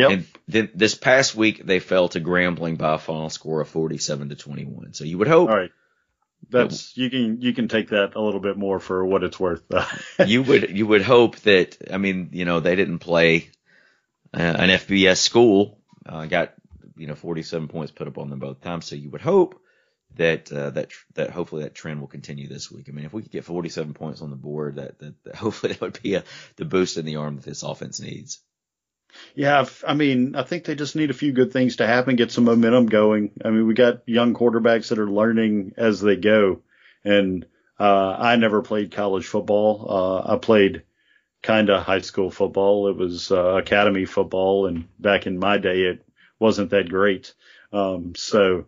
[0.00, 0.10] Yep.
[0.10, 4.30] And then this past week they fell to Grambling by a final score of 47
[4.30, 4.94] to 21.
[4.94, 5.70] So you would hope All right.
[6.48, 9.62] That's you can you can take that a little bit more for what it's worth.
[10.26, 13.50] you would you would hope that I mean you know they didn't play
[14.32, 16.54] uh, an FBS school uh, got
[16.96, 19.60] you know 47 points put up on them both times so you would hope
[20.16, 22.86] that uh, that that hopefully that trend will continue this week.
[22.88, 25.74] I mean if we could get 47 points on the board that that, that hopefully
[25.74, 26.24] that would be a
[26.56, 28.40] the boost in the arm that this offense needs.
[29.34, 32.32] Yeah, I mean, I think they just need a few good things to happen, get
[32.32, 33.30] some momentum going.
[33.44, 36.62] I mean, we got young quarterbacks that are learning as they go.
[37.04, 37.46] And
[37.78, 39.86] uh, I never played college football.
[39.88, 40.82] Uh, I played
[41.42, 42.88] kind of high school football.
[42.88, 46.04] It was uh, academy football, and back in my day, it
[46.38, 47.32] wasn't that great.
[47.72, 48.66] Um, so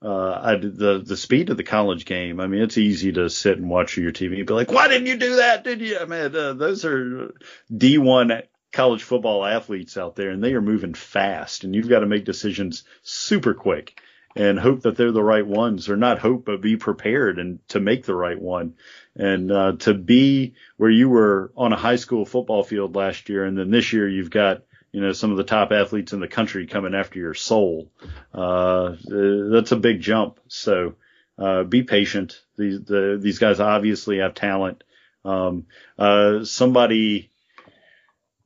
[0.00, 2.38] uh, I did the the speed of the college game.
[2.38, 5.06] I mean, it's easy to sit and watch your TV and be like, "Why didn't
[5.06, 5.64] you do that?
[5.64, 7.34] Did you?" I mean, those are
[7.72, 12.06] D1 college football athletes out there and they are moving fast and you've got to
[12.06, 14.00] make decisions super quick
[14.34, 17.80] and hope that they're the right ones or not hope but be prepared and to
[17.80, 18.74] make the right one.
[19.14, 23.44] And uh, to be where you were on a high school football field last year
[23.44, 26.28] and then this year you've got you know some of the top athletes in the
[26.28, 27.90] country coming after your soul.
[28.32, 30.38] Uh, that's a big jump.
[30.48, 30.94] So
[31.38, 32.40] uh, be patient.
[32.56, 34.84] These the, these guys obviously have talent.
[35.24, 35.66] Um,
[35.98, 37.30] uh, somebody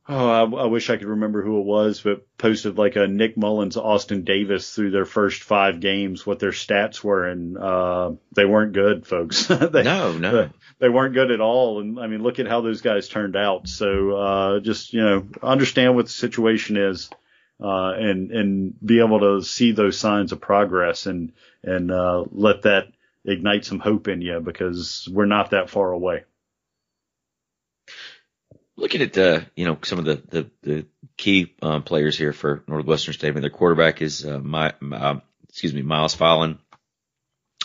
[0.09, 3.37] Oh, I, I, wish I could remember who it was, but posted like a Nick
[3.37, 8.45] Mullens, Austin Davis through their first five games, what their stats were, and uh, they
[8.45, 9.47] weren't good, folks.
[9.47, 11.81] they, no, no, they, they, weren't good at all.
[11.81, 13.67] And I mean, look at how those guys turned out.
[13.67, 17.11] So uh, just you know, understand what the situation is,
[17.61, 21.33] uh, and and be able to see those signs of progress, and
[21.65, 22.93] and uh, let that
[23.25, 26.23] ignite some hope in you because we're not that far away
[28.77, 30.87] looking at the, you know, some of the the, the
[31.17, 33.29] key um, players here for Northwestern State.
[33.29, 36.59] I mean, their quarterback is uh, my, uh, excuse me, Miles Fallon.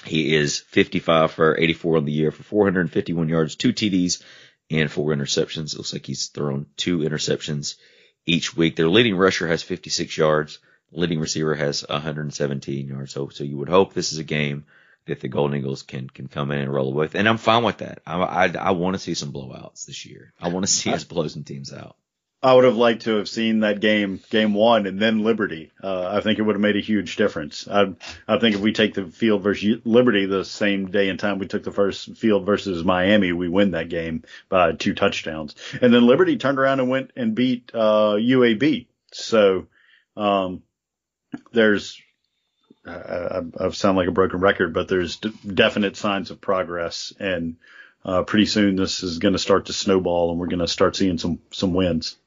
[0.05, 4.23] He is 55 for 84 on the year for 451 yards, two TDs,
[4.71, 5.73] and four interceptions.
[5.73, 7.75] It looks like he's thrown two interceptions
[8.25, 8.75] each week.
[8.75, 10.59] Their leading rusher has 56 yards.
[10.91, 13.13] leading receiver has 117 yards.
[13.13, 14.65] So, so you would hope this is a game
[15.05, 17.77] that the Golden Eagles can can come in and roll with, and I'm fine with
[17.77, 18.01] that.
[18.05, 20.33] I I, I want to see some blowouts this year.
[20.39, 21.95] I want to see us blow some teams out.
[22.43, 25.71] I would have liked to have seen that game, game one, and then Liberty.
[25.81, 27.67] Uh, I think it would have made a huge difference.
[27.67, 27.93] I,
[28.27, 31.45] I think if we take the field versus Liberty the same day and time we
[31.45, 35.53] took the first field versus Miami, we win that game by two touchdowns.
[35.83, 38.87] And then Liberty turned around and went and beat uh, UAB.
[39.13, 39.67] So
[40.17, 40.63] um,
[41.51, 42.01] there's
[42.85, 47.57] I, I sound like a broken record, but there's d- definite signs of progress, and
[48.03, 50.95] uh, pretty soon this is going to start to snowball, and we're going to start
[50.95, 52.17] seeing some some wins.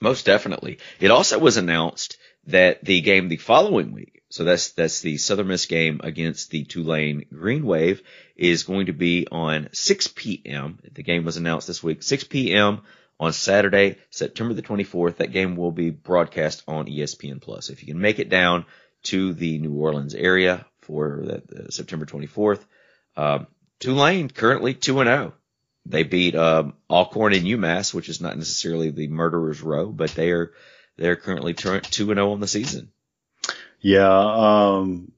[0.00, 0.78] Most definitely.
[1.00, 5.48] It also was announced that the game the following week, so that's that's the Southern
[5.48, 8.02] Miss game against the Tulane Green Wave,
[8.36, 10.78] is going to be on 6 p.m.
[10.92, 12.82] The game was announced this week, 6 p.m.
[13.18, 15.16] on Saturday, September the 24th.
[15.16, 17.68] That game will be broadcast on ESPN Plus.
[17.68, 18.64] If you can make it down
[19.04, 22.64] to the New Orleans area for the, September 24th.
[23.16, 23.46] Um,
[23.80, 25.34] Tulane currently 2 and 0.
[25.86, 30.30] They beat um, Alcorn and UMass, which is not necessarily the murderer's row, but they
[30.32, 30.52] are
[30.96, 32.90] they're currently 2 and 0 on the season.
[33.80, 35.12] Yeah, um,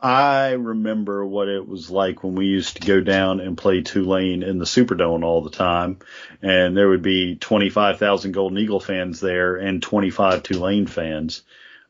[0.00, 4.42] I remember what it was like when we used to go down and play Tulane
[4.42, 5.98] in the Superdome all the time,
[6.42, 11.42] and there would be 25,000 Golden Eagle fans there and 25 Tulane fans.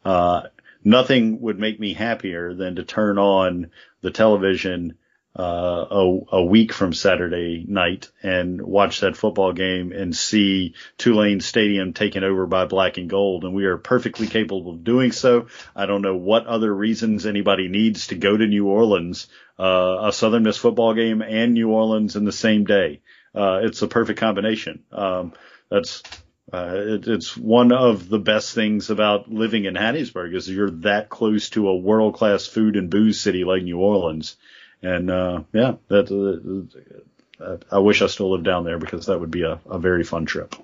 [0.04, 0.42] Uh,
[0.84, 4.98] nothing would make me happier than to turn on the television
[5.38, 11.40] uh, a, a week from Saturday night and watch that football game and see Tulane
[11.40, 13.44] Stadium taken over by black and gold.
[13.44, 15.46] And we are perfectly capable of doing so.
[15.74, 20.12] I don't know what other reasons anybody needs to go to New Orleans, uh, a
[20.12, 23.00] Southern Miss football game and New Orleans in the same day.
[23.34, 24.82] Uh, it's a perfect combination.
[24.92, 25.32] Um,
[25.70, 26.02] that's
[26.50, 31.08] uh, it, it's one of the best things about living in Hattiesburg is you're that
[31.08, 34.36] close to a world class food and booze city like New Orleans.
[34.82, 36.68] And, uh, yeah, that,
[37.40, 40.04] uh, I wish I still lived down there because that would be a, a very
[40.04, 40.54] fun trip.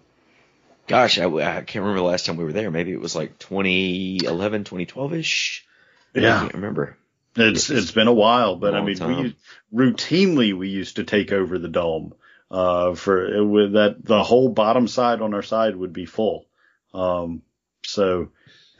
[0.88, 2.70] Gosh, I, I, can't remember the last time we were there.
[2.70, 5.66] Maybe it was like 2011, 2012 ish.
[6.14, 6.36] Yeah.
[6.36, 6.96] I can't remember.
[7.36, 9.34] It's, it's, it's been a while, but I mean, time.
[9.70, 12.14] we routinely we used to take over the dome
[12.50, 16.46] uh, for with that the whole bottom side on our side would be full.
[16.94, 17.42] Um,
[17.84, 18.30] so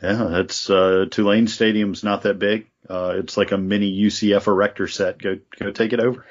[0.01, 2.69] yeah, it's uh, Tulane Stadium's not that big.
[2.89, 5.19] Uh, it's like a mini UCF erector set.
[5.19, 6.25] Go go take it over.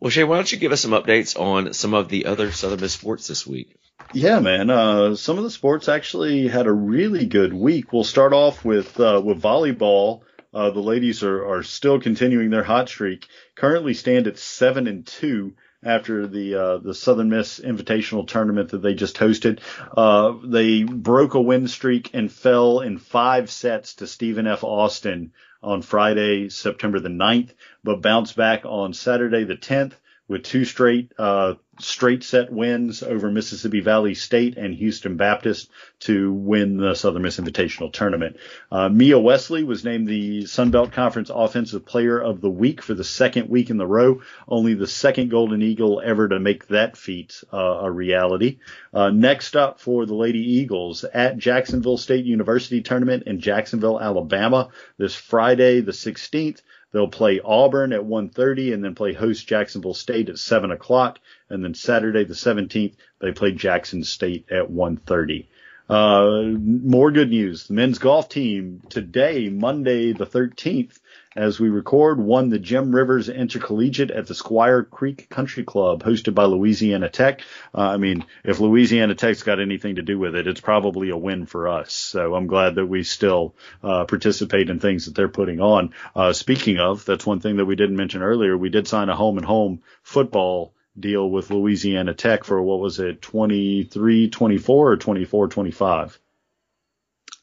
[0.00, 2.80] Well, Shay, why don't you give us some updates on some of the other Southern
[2.80, 3.74] Miss sports this week?
[4.14, 4.70] Yeah, man.
[4.70, 7.92] Uh, some of the sports actually had a really good week.
[7.92, 10.22] We'll start off with uh, with volleyball.
[10.58, 13.28] Uh, the ladies are, are still continuing their hot streak.
[13.54, 18.82] Currently stand at seven and two after the uh, the Southern Miss Invitational tournament that
[18.82, 19.60] they just hosted.
[19.96, 24.64] Uh, they broke a win streak and fell in five sets to Stephen F.
[24.64, 25.30] Austin
[25.62, 27.50] on Friday, September the 9th,
[27.84, 29.92] but bounced back on Saturday the 10th
[30.28, 36.32] with two straight uh, straight set wins over Mississippi Valley State and Houston Baptist to
[36.32, 38.36] win the Southern Miss Invitational Tournament.
[38.70, 42.94] Uh, Mia Wesley was named the Sun Belt Conference Offensive Player of the Week for
[42.94, 46.96] the second week in the row, only the second Golden Eagle ever to make that
[46.96, 48.58] feat uh, a reality.
[48.92, 54.68] Uh, next up for the Lady Eagles at Jacksonville State University Tournament in Jacksonville, Alabama
[54.96, 56.60] this Friday the 16th.
[56.92, 61.18] They'll play Auburn at 1:30 and then play host Jacksonville State at 7 o'clock.
[61.50, 65.46] And then Saturday the 17th, they play Jackson State at 1:30.
[65.88, 67.66] Uh, more good news.
[67.66, 70.98] The men's golf team today, Monday the 13th,
[71.38, 76.34] as we record, won the Jim Rivers Intercollegiate at the Squire Creek Country Club, hosted
[76.34, 77.42] by Louisiana Tech.
[77.72, 81.16] Uh, I mean, if Louisiana Tech's got anything to do with it, it's probably a
[81.16, 81.92] win for us.
[81.92, 85.94] So I'm glad that we still uh, participate in things that they're putting on.
[86.14, 88.58] Uh, speaking of, that's one thing that we didn't mention earlier.
[88.58, 92.98] We did sign a home and home football deal with Louisiana Tech for what was
[92.98, 96.18] it, 23, 24 or 24, 25?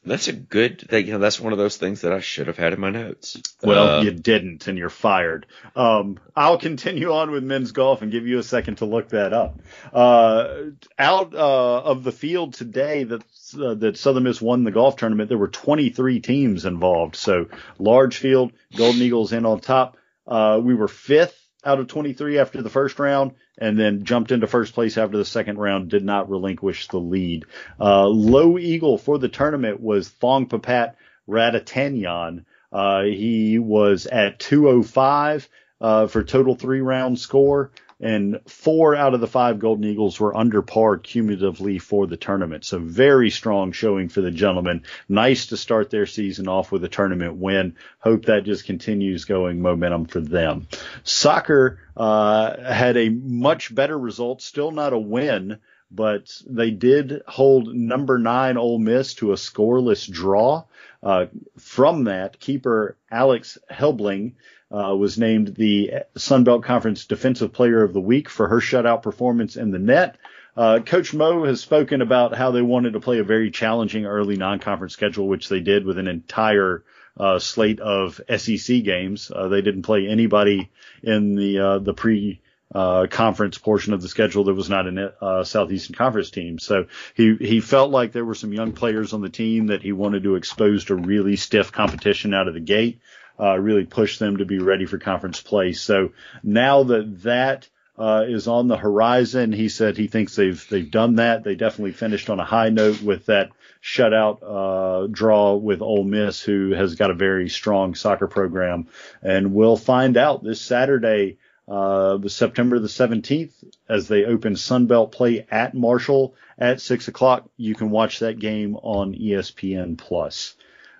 [0.06, 1.06] That's a good thing.
[1.06, 3.40] You know, that's one of those things that I should have had in my notes.
[3.62, 5.46] Well, Uh, you didn't, and you're fired.
[5.74, 9.32] Um, I'll continue on with men's golf and give you a second to look that
[9.32, 9.58] up.
[9.92, 13.22] Uh, out uh, of the field today that
[13.60, 17.16] uh, that Southern Miss won the golf tournament, there were 23 teams involved.
[17.16, 17.46] So
[17.78, 19.96] large field, Golden Eagles in on top.
[20.26, 24.46] Uh, we were fifth out of 23 after the first round, and then jumped into
[24.46, 25.90] first place after the second round.
[25.90, 27.44] Did not relinquish the lead.
[27.78, 30.94] Uh, low eagle for the tournament was Thong Papat
[31.28, 32.44] Ratatanyan.
[32.72, 35.48] Uh, he was at 205
[35.80, 40.36] uh, for total three round score, and four out of the five Golden Eagles were
[40.36, 42.64] under par cumulatively for the tournament.
[42.64, 44.82] So very strong showing for the gentlemen.
[45.08, 47.76] Nice to start their season off with a tournament win.
[47.98, 50.68] Hope that just continues going momentum for them.
[51.04, 55.58] Soccer uh, had a much better result, still not a win
[55.90, 60.64] but they did hold number nine Ole Miss to a scoreless draw.
[61.02, 61.26] Uh,
[61.58, 64.32] from that, keeper Alex Helbling
[64.70, 69.02] uh, was named the Sun Belt Conference Defensive Player of the Week for her shutout
[69.02, 70.16] performance in the net.
[70.56, 74.36] Uh, Coach Mo has spoken about how they wanted to play a very challenging early
[74.36, 76.82] non-conference schedule, which they did with an entire
[77.18, 79.30] uh, slate of SEC games.
[79.34, 80.70] Uh, they didn't play anybody
[81.02, 82.40] in the uh, the pre
[82.74, 86.58] uh, conference portion of the schedule that was not a uh, Southeastern Conference team.
[86.58, 89.92] So he he felt like there were some young players on the team that he
[89.92, 93.00] wanted to expose to really stiff competition out of the gate,
[93.38, 95.72] uh, really push them to be ready for conference play.
[95.72, 97.68] So now that that
[97.98, 101.44] uh, is on the horizon, he said he thinks they've they've done that.
[101.44, 103.50] They definitely finished on a high note with that
[103.82, 108.88] shutout uh, draw with Ole Miss, who has got a very strong soccer program,
[109.22, 113.52] and we'll find out this Saturday uh, September the 17th
[113.88, 117.48] as they open Sunbelt play at Marshall at six o'clock.
[117.56, 120.54] You can watch that game on ESPN plus.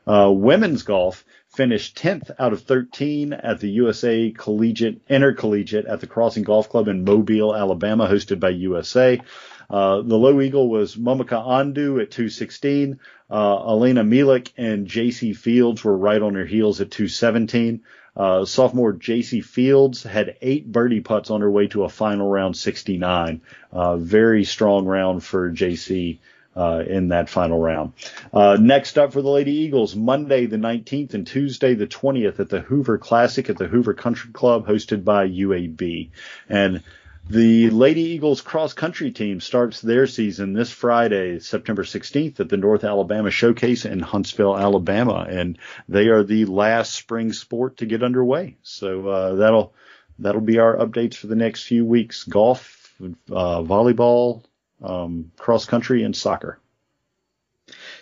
[0.07, 1.25] Uh, women's golf
[1.57, 6.87] finished 10th out of 13 at the USA Collegiate Intercollegiate at the Crossing Golf Club
[6.87, 9.19] in Mobile, Alabama, hosted by USA.
[9.69, 13.01] Uh, the low eagle was Momika Andu at 216.
[13.31, 17.83] Uh, Elena Milik and JC Fields were right on their heels at 217.
[18.15, 22.57] Uh, sophomore JC Fields had eight birdie putts on her way to a final round
[22.57, 23.41] 69.
[23.73, 26.19] Uh, very strong round for JC.
[26.57, 27.93] Uh, in that final round.
[28.33, 32.49] Uh, next up for the Lady Eagles, Monday the 19th and Tuesday the 20th at
[32.49, 36.09] the Hoover Classic at the Hoover Country Club hosted by UAB.
[36.49, 36.83] And
[37.29, 42.57] the Lady Eagles cross country team starts their season this Friday, September 16th at the
[42.57, 45.27] North Alabama Showcase in Huntsville, Alabama.
[45.29, 45.59] And
[45.89, 48.57] they are the last spring sport to get underway.
[48.63, 49.75] So, uh, that'll,
[50.21, 52.25] that'll be our updates for the next few weeks.
[52.25, 54.45] Golf, uh, volleyball,
[54.83, 56.59] um, cross country and soccer.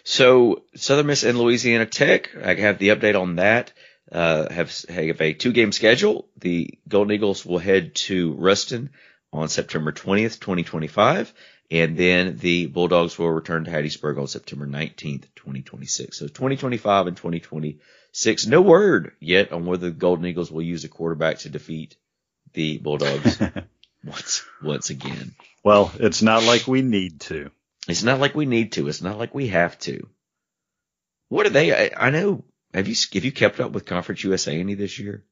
[0.03, 3.73] So Southern Miss and Louisiana Tech, I have the update on that.
[4.13, 6.29] Uh, have have a two game schedule.
[6.37, 8.91] The Golden Eagles will head to Ruston
[9.33, 11.33] on September 20th, 2025,
[11.71, 16.19] and then the Bulldogs will return to Hattiesburg on September 19th, 2026.
[16.19, 18.47] So 2025 and 2026.
[18.47, 21.97] No word yet on whether the Golden Eagles will use a quarterback to defeat
[22.53, 23.41] the Bulldogs
[24.05, 25.35] once once again.
[25.63, 27.51] Well, it's not like we need to.
[27.89, 28.89] It's not like we need to.
[28.89, 30.09] It's not like we have to.
[31.29, 31.73] What are they?
[31.73, 32.45] I, I know.
[32.73, 35.25] Have you have you kept up with Conference USA any this year?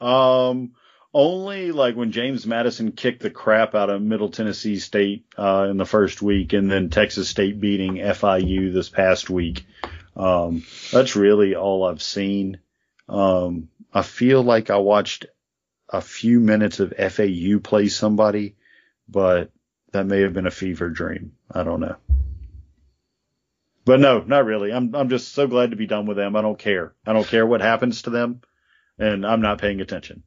[0.00, 0.72] Um,
[1.12, 5.76] only like when James Madison kicked the crap out of Middle Tennessee State uh, in
[5.76, 9.64] the first week, and then Texas State beating FIU this past week.
[10.16, 12.58] Um, that's really all I've seen.
[13.08, 15.26] Um, I feel like I watched
[15.94, 18.56] a few minutes of FAU play somebody,
[19.08, 19.52] but
[19.92, 21.32] that may have been a fever dream.
[21.50, 21.96] I don't know.
[23.84, 24.72] But no, not really.
[24.72, 26.36] I'm I'm just so glad to be done with them.
[26.36, 26.94] I don't care.
[27.06, 28.40] I don't care what happens to them,
[28.98, 30.22] and I'm not paying attention.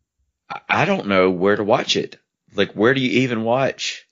[0.69, 2.17] I don't know where to watch it.
[2.55, 4.07] Like, where do you even watch?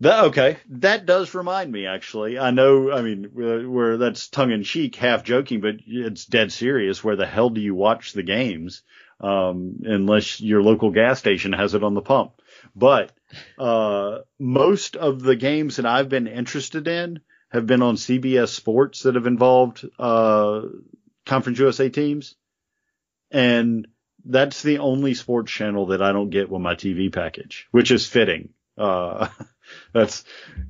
[0.00, 1.86] That, okay, that does remind me.
[1.86, 2.90] Actually, I know.
[2.90, 7.04] I mean, where, where that's tongue in cheek, half joking, but it's dead serious.
[7.04, 8.82] Where the hell do you watch the games?
[9.20, 12.32] Um, unless your local gas station has it on the pump.
[12.74, 13.12] But
[13.58, 19.02] uh, most of the games that I've been interested in have been on CBS Sports
[19.02, 20.62] that have involved uh,
[21.24, 22.34] Conference USA teams,
[23.30, 23.86] and
[24.24, 28.06] that's the only sports channel that I don't get with my TV package, which is
[28.06, 28.50] fitting.
[28.76, 29.28] Uh,
[29.92, 30.24] that's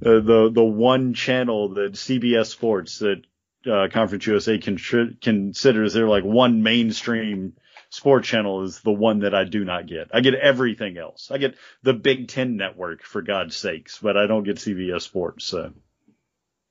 [0.05, 3.23] uh, the the one channel that CBS Sports that
[3.67, 7.55] uh, Conference USA con- considers their like one mainstream
[7.95, 10.09] sports channel is the one that I do not get.
[10.13, 11.31] I get everything else.
[11.31, 15.45] I get the Big Ten Network for God's sakes, but I don't get CBS Sports.
[15.45, 15.73] So.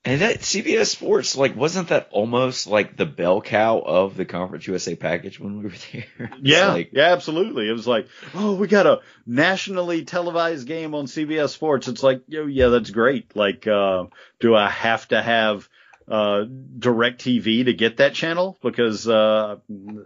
[0.05, 4.67] And that CBS Sports, like, wasn't that almost like the bell cow of the Conference
[4.67, 6.31] USA package when we were there?
[6.41, 7.69] yeah, like, yeah, absolutely.
[7.69, 11.87] It was like, oh, we got a nationally televised game on CBS Sports.
[11.87, 13.33] It's like, yo, yeah, that's great.
[13.33, 14.07] Like, uh,
[14.41, 15.69] do I have to have
[16.07, 16.43] uh,
[16.79, 19.55] TV to get that channel because uh,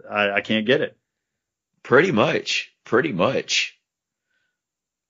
[0.08, 0.96] I, I can't get it?
[1.88, 3.74] Pretty much, pretty much.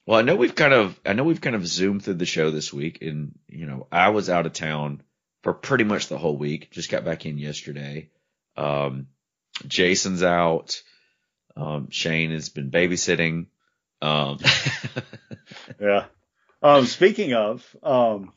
[0.06, 2.52] Well, I know we've kind of, I know we've kind of zoomed through the show
[2.52, 5.02] this week, and you know, I was out of town
[5.42, 6.70] for pretty much the whole week.
[6.70, 8.10] Just got back in yesterday.
[8.56, 9.08] Um,
[9.66, 10.80] Jason's out.
[11.56, 13.46] Um, Shane has been babysitting.
[14.00, 14.38] Um,
[15.80, 16.04] yeah.
[16.62, 18.32] Um, speaking of, um,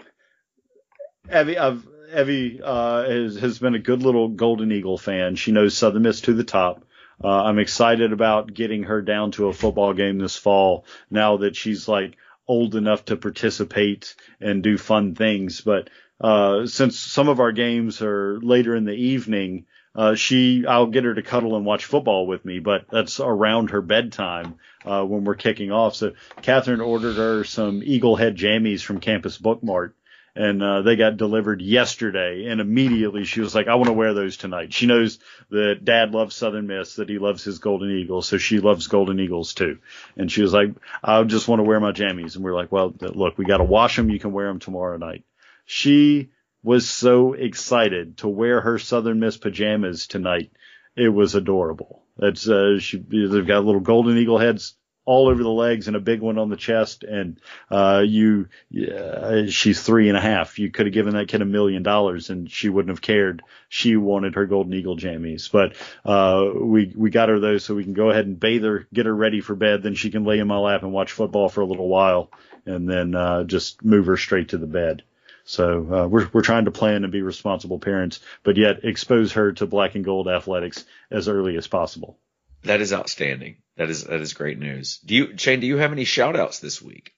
[1.31, 1.87] Evie, I've,
[2.19, 5.35] Evie, uh, has, has been a good little Golden Eagle fan.
[5.35, 6.85] She knows Southern Miss to the top.
[7.23, 11.55] Uh, I'm excited about getting her down to a football game this fall now that
[11.55, 12.17] she's like
[12.47, 15.61] old enough to participate and do fun things.
[15.61, 20.87] But uh, since some of our games are later in the evening, uh, she I'll
[20.87, 24.55] get her to cuddle and watch football with me, but that's around her bedtime
[24.85, 25.95] uh, when we're kicking off.
[25.95, 29.93] So Catherine ordered her some Eagle Head jammies from Campus Bookmart
[30.35, 32.45] and uh, they got delivered yesterday.
[32.47, 35.19] And immediately she was like, "I want to wear those tonight." She knows
[35.49, 39.19] that Dad loves Southern Miss, that he loves his Golden Eagles, so she loves Golden
[39.19, 39.79] Eagles too.
[40.15, 40.69] And she was like,
[41.03, 43.63] "I just want to wear my jammies." And we're like, "Well, look, we got to
[43.63, 44.09] wash them.
[44.09, 45.23] You can wear them tomorrow night."
[45.65, 46.29] She
[46.63, 50.51] was so excited to wear her Southern Miss pajamas tonight.
[50.95, 52.03] It was adorable.
[52.17, 54.75] It's uh, she they've got little Golden Eagle heads
[55.05, 57.03] all over the legs and a big one on the chest.
[57.03, 57.39] And,
[57.69, 58.47] uh, you,
[58.93, 60.59] uh, she's three and a half.
[60.59, 63.41] You could have given that kid a million dollars and she wouldn't have cared.
[63.67, 65.75] She wanted her golden eagle jammies, but,
[66.05, 69.07] uh, we, we got her those so we can go ahead and bathe her, get
[69.07, 69.81] her ready for bed.
[69.81, 72.29] Then she can lay in my lap and watch football for a little while
[72.65, 75.03] and then, uh, just move her straight to the bed.
[75.43, 79.51] So uh, we're we're trying to plan and be responsible parents, but yet expose her
[79.53, 82.17] to black and gold athletics as early as possible.
[82.63, 83.57] That is outstanding.
[83.77, 84.99] That is that is great news.
[84.99, 85.59] Do you Shane?
[85.59, 87.13] Do you have any shout outs this week?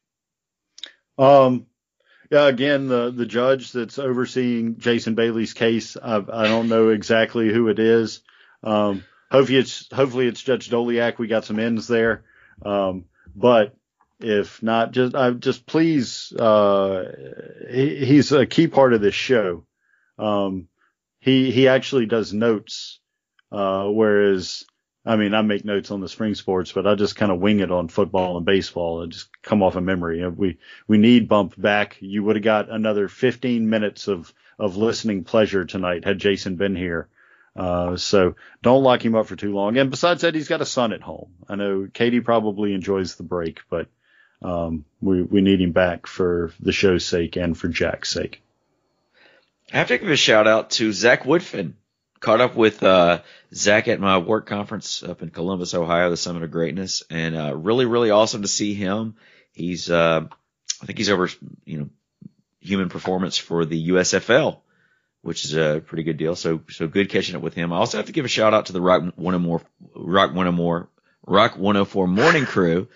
[1.17, 1.65] Um,
[2.31, 2.47] yeah.
[2.47, 7.67] Again, the the judge that's overseeing Jason Bailey's case, I, I don't know exactly who
[7.67, 8.21] it is.
[8.63, 11.17] Um, hopefully it's hopefully it's Judge Doliak.
[11.17, 12.23] We got some ends there.
[12.65, 13.75] Um, but
[14.19, 16.31] if not, just I just please.
[16.31, 17.11] Uh,
[17.69, 19.65] he, he's a key part of this show.
[20.17, 20.69] Um,
[21.19, 22.99] he he actually does notes,
[23.51, 24.65] uh, whereas
[25.06, 27.60] I mean, I make notes on the spring sports, but I just kind of wing
[27.60, 30.26] it on football and baseball and just come off of memory.
[30.30, 31.97] We, we need bump back.
[31.99, 36.76] You would have got another 15 minutes of, of listening pleasure tonight had Jason been
[36.76, 37.10] here.
[37.54, 39.78] Uh, so don't lock him up for too long.
[39.78, 41.34] And besides that, he's got a son at home.
[41.49, 43.88] I know Katie probably enjoys the break, but,
[44.41, 48.41] um, we, we need him back for the show's sake and for Jack's sake.
[49.72, 51.74] I have to give a shout out to Zach Woodfin
[52.24, 53.21] caught up with uh,
[53.53, 57.53] Zach at my work conference up in Columbus, Ohio, the Summit of Greatness, and uh,
[57.53, 59.15] really, really awesome to see him.
[59.51, 60.21] He's, uh,
[60.82, 61.30] I think he's over,
[61.65, 61.89] you know,
[62.61, 64.59] human performance for the USFL,
[65.21, 66.36] which is a pretty good deal.
[66.38, 67.74] So, so good catching up with him.
[67.74, 69.61] I also have to give a shout out to the Rock One More,
[69.93, 70.88] Rock One More,
[71.28, 72.88] Rock 104 morning crew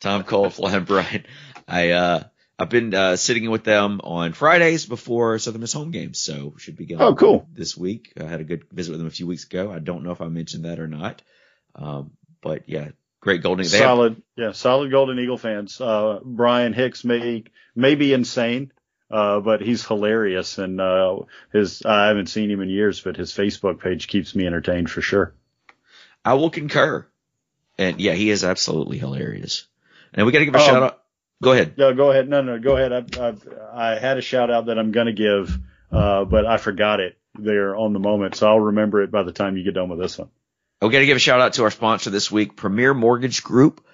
[0.00, 1.24] Tom Cole, Flying Brian.
[1.66, 2.24] I uh
[2.58, 6.76] I've been uh, sitting with them on Fridays before Southern Miss home games, so should
[6.76, 7.02] be going.
[7.02, 7.48] Oh, cool.
[7.52, 9.72] This week, I had a good visit with them a few weeks ago.
[9.72, 11.22] I don't know if I mentioned that or not,
[11.74, 12.90] um, but yeah,
[13.20, 13.66] great Golden.
[13.66, 15.80] They have- solid, yeah, solid Golden Eagle fans.
[15.80, 17.42] Uh, Brian Hicks may
[17.74, 18.70] may be insane,
[19.10, 21.18] uh, but he's hilarious, and uh,
[21.52, 25.00] his I haven't seen him in years, but his Facebook page keeps me entertained for
[25.02, 25.34] sure.
[26.24, 27.06] I will concur.
[27.76, 29.66] And yeah, he is absolutely hilarious.
[30.12, 31.02] And we got to give a Um, shout out.
[31.44, 31.78] Go ahead.
[31.78, 32.28] No, go ahead.
[32.28, 32.92] No, no, go ahead.
[32.92, 35.58] I, I, I had a shout out that I'm going to give,
[35.92, 38.34] uh, but I forgot it there on the moment.
[38.36, 40.28] So I'll remember it by the time you get done with this one.
[40.82, 43.84] We got to give a shout out to our sponsor this week, Premier Mortgage Group.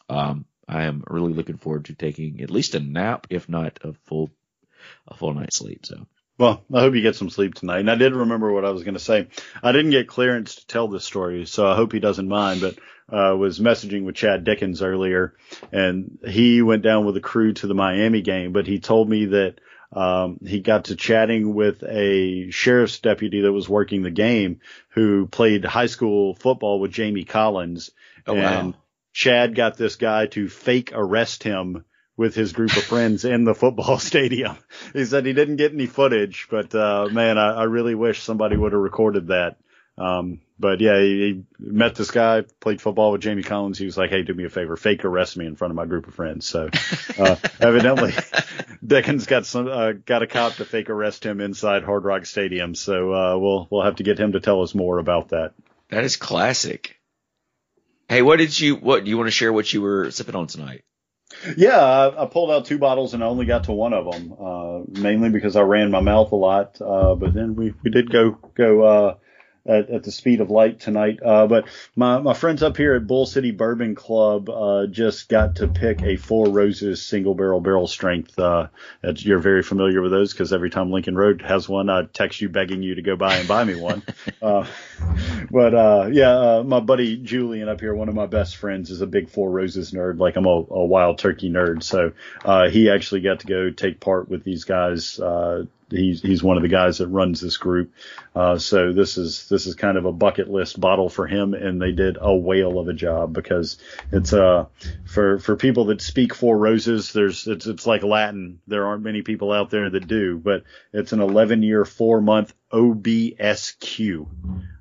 [0.10, 3.94] Um, I am really looking forward to taking at least a nap, if not a
[4.06, 4.32] full,
[5.08, 5.86] a full night's sleep.
[5.86, 6.08] So
[6.38, 7.80] Well, I hope you get some sleep tonight.
[7.80, 9.28] And I did remember what I was going to say.
[9.62, 12.78] I didn't get clearance to tell this story, so I hope he doesn't mind, but
[13.10, 15.34] uh, was messaging with Chad Dickens earlier
[15.72, 19.26] and he went down with a crew to the Miami game, but he told me
[19.26, 19.60] that
[19.94, 24.60] um, he got to chatting with a sheriff's deputy that was working the game
[24.90, 27.92] who played high school football with Jamie Collins.
[28.26, 28.80] Oh, and wow.
[29.14, 31.86] Chad got this guy to fake arrest him
[32.18, 34.58] with his group of friends in the football stadium.
[34.94, 38.58] He said he didn't get any footage, but uh, man, I, I really wish somebody
[38.58, 39.58] would have recorded that.
[40.00, 43.80] Um, but yeah, he, he met this guy, played football with Jamie Collins.
[43.80, 45.86] He was like, "Hey, do me a favor, fake arrest me in front of my
[45.86, 46.70] group of friends." So
[47.18, 48.14] uh, evidently,
[48.86, 52.76] Dickens got some uh, got a cop to fake arrest him inside Hard Rock Stadium.
[52.76, 55.54] So uh, we'll we'll have to get him to tell us more about that.
[55.90, 56.98] that is classic.
[58.10, 60.48] Hey, what did you, what, do you want to share what you were sipping on
[60.48, 60.84] tonight?
[61.56, 64.34] Yeah, I, I pulled out two bottles and I only got to one of them,
[64.40, 66.80] uh, mainly because I ran my mouth a lot.
[66.82, 69.16] Uh, but then we, we did go, go, uh,
[69.68, 71.20] at, at the speed of light tonight.
[71.24, 75.58] Uh, but my, my friends up here at Bull City Bourbon Club, uh, just got
[75.58, 78.38] to pick a Four Roses single barrel barrel strength.
[78.38, 78.68] Uh,
[79.04, 82.50] you're very familiar with those because every time Lincoln Road has one, I text you
[82.50, 84.04] begging you to go by and buy me one.
[84.42, 84.66] uh,
[85.52, 89.02] but, uh, yeah, uh, my buddy Julian up here, one of my best friends is
[89.02, 90.20] a big Four Roses nerd.
[90.20, 91.84] Like I'm a, a wild turkey nerd.
[91.84, 92.14] So,
[92.44, 96.58] uh, he actually got to go take part with these guys, uh, he's he's one
[96.58, 97.94] of the guys that runs this group.
[98.36, 101.82] Uh, so this is this is kind of a bucket list bottle for him, and
[101.82, 103.78] they did a whale of a job because
[104.12, 104.66] it's uh
[105.06, 107.14] for for people that speak four roses.
[107.14, 108.60] There's it's it's like Latin.
[108.68, 110.64] There aren't many people out there that do, but
[110.94, 114.28] it's an 11 year four month OBSQ.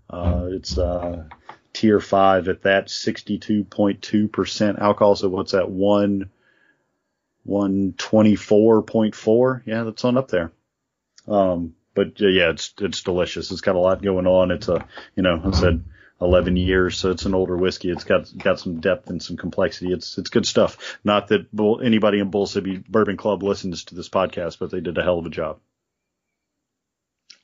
[0.09, 1.25] Uh, it's uh
[1.73, 5.17] tier five at that 62.2 percent alcohol.
[5.17, 6.31] So what's that one?
[7.47, 9.63] 124.4.
[9.67, 10.51] Yeah, that's on up there.
[11.29, 13.51] Um, but uh, yeah, it's it's delicious.
[13.51, 14.51] It's got a lot going on.
[14.51, 15.85] It's a you know I said
[16.21, 17.91] 11 years, so it's an older whiskey.
[17.91, 19.93] It's got got some depth and some complexity.
[19.93, 20.99] It's it's good stuff.
[21.05, 24.81] Not that Bull, anybody in Bull City Bourbon Club listens to this podcast, but they
[24.81, 25.59] did a hell of a job.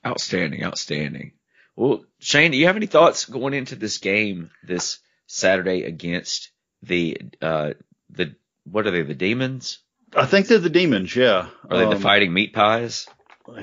[0.05, 1.33] Outstanding, outstanding.
[1.75, 6.51] Well, Shane, do you have any thoughts going into this game this Saturday against
[6.83, 7.71] the uh
[8.09, 9.79] the what are they the demons?
[10.15, 11.15] I think they're the demons.
[11.15, 11.47] Yeah.
[11.69, 13.07] Are they the Um, fighting meat pies?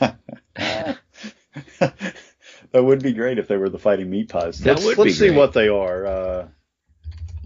[0.00, 0.98] that
[2.74, 4.58] would be great if they were the fighting meat pies.
[4.60, 5.36] That Let's, would let's see great.
[5.38, 6.06] what they are.
[6.06, 6.48] Uh,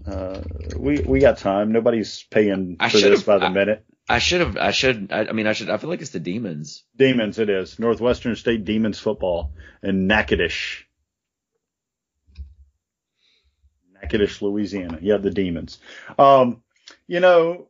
[0.07, 0.41] uh,
[0.77, 1.71] we we got time.
[1.71, 3.85] Nobody's paying I for this by the I- minute.
[4.07, 4.55] I should have.
[4.55, 5.11] I should.
[5.11, 5.67] I, I mean, I should.
[5.71, 6.83] I feel like it's the demons.
[6.95, 10.83] Demons, it is Northwestern State Demons football in Natchitoches,
[13.93, 14.99] Natchitoches, Louisiana.
[15.01, 15.79] Yeah, the Demons.
[16.19, 16.61] Um,
[17.07, 17.67] you know,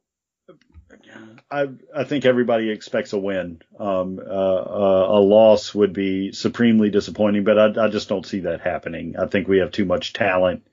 [1.49, 3.61] I I think everybody expects a win.
[3.79, 8.41] Um, uh, uh, a loss would be supremely disappointing, but I, I just don't see
[8.41, 9.15] that happening.
[9.17, 10.65] I think we have too much talent.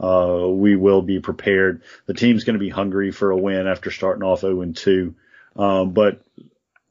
[0.00, 1.82] Uh, we will be prepared.
[2.06, 5.14] The team's going to be hungry for a win after starting off 0 and 2.
[5.56, 6.22] Um, but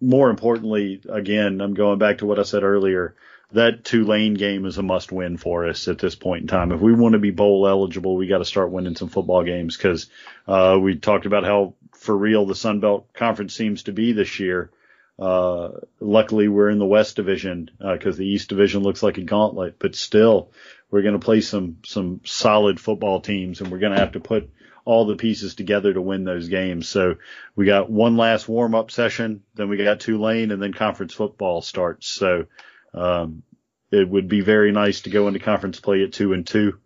[0.02, 3.16] more importantly, again, I'm going back to what I said earlier.
[3.54, 6.74] That Tulane game is a must win for us at this point in time.
[6.74, 9.78] If we want to be bowl eligible, we got to start winning some football games
[9.78, 10.10] because
[10.50, 11.74] uh, we talked about how
[12.08, 14.72] for real the Sun Belt Conference seems to be this year.
[15.20, 19.24] Uh, luckily, we're in the West Division because uh, the East Division looks like a
[19.24, 19.76] gauntlet.
[19.78, 20.52] But still,
[20.90, 24.22] we're going to play some some solid football teams, and we're going to have to
[24.22, 24.50] put
[24.86, 26.88] all the pieces together to win those games.
[26.88, 27.16] So
[27.58, 31.62] we got one last warm up session, then we got Tulane, and then conference football
[31.62, 32.08] starts.
[32.08, 32.46] So
[32.94, 33.44] um,
[33.92, 36.80] it would be very nice to go into conference play at two and two,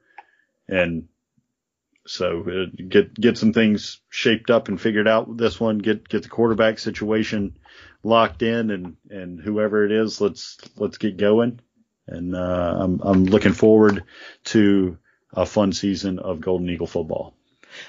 [0.68, 1.10] and
[2.12, 5.78] so uh, get get some things shaped up and figured out with this one.
[5.80, 7.58] Get get the quarterback situation
[8.04, 11.60] locked in, and and whoever it is, let's let's get going.
[12.08, 14.04] And uh, I'm I'm looking forward
[14.46, 14.98] to
[15.34, 17.34] a fun season of Golden Eagle football.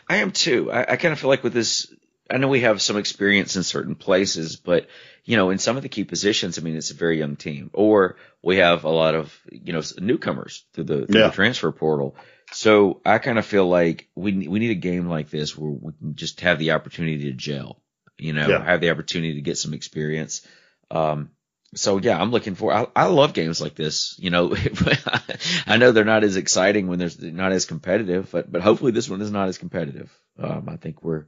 [0.08, 0.70] I am too.
[0.70, 1.92] I, I kind of feel like with this,
[2.30, 4.86] I know we have some experience in certain places, but
[5.24, 7.70] you know, in some of the key positions, I mean, it's a very young team,
[7.72, 11.28] or we have a lot of you know newcomers through the, through Yeah.
[11.28, 12.14] the transfer portal.
[12.52, 15.92] So I kind of feel like we we need a game like this where we
[15.98, 17.82] can just have the opportunity to gel,
[18.18, 18.64] you know, Yeah.
[18.64, 20.46] have the opportunity to get some experience.
[20.90, 21.30] Um,
[21.74, 22.72] so yeah, I'm looking for.
[22.72, 24.16] I, I love games like this.
[24.18, 24.54] You know,
[25.66, 29.08] I know they're not as exciting when they're not as competitive, but but hopefully this
[29.08, 30.12] one is not as competitive.
[30.38, 31.24] Um, I think we're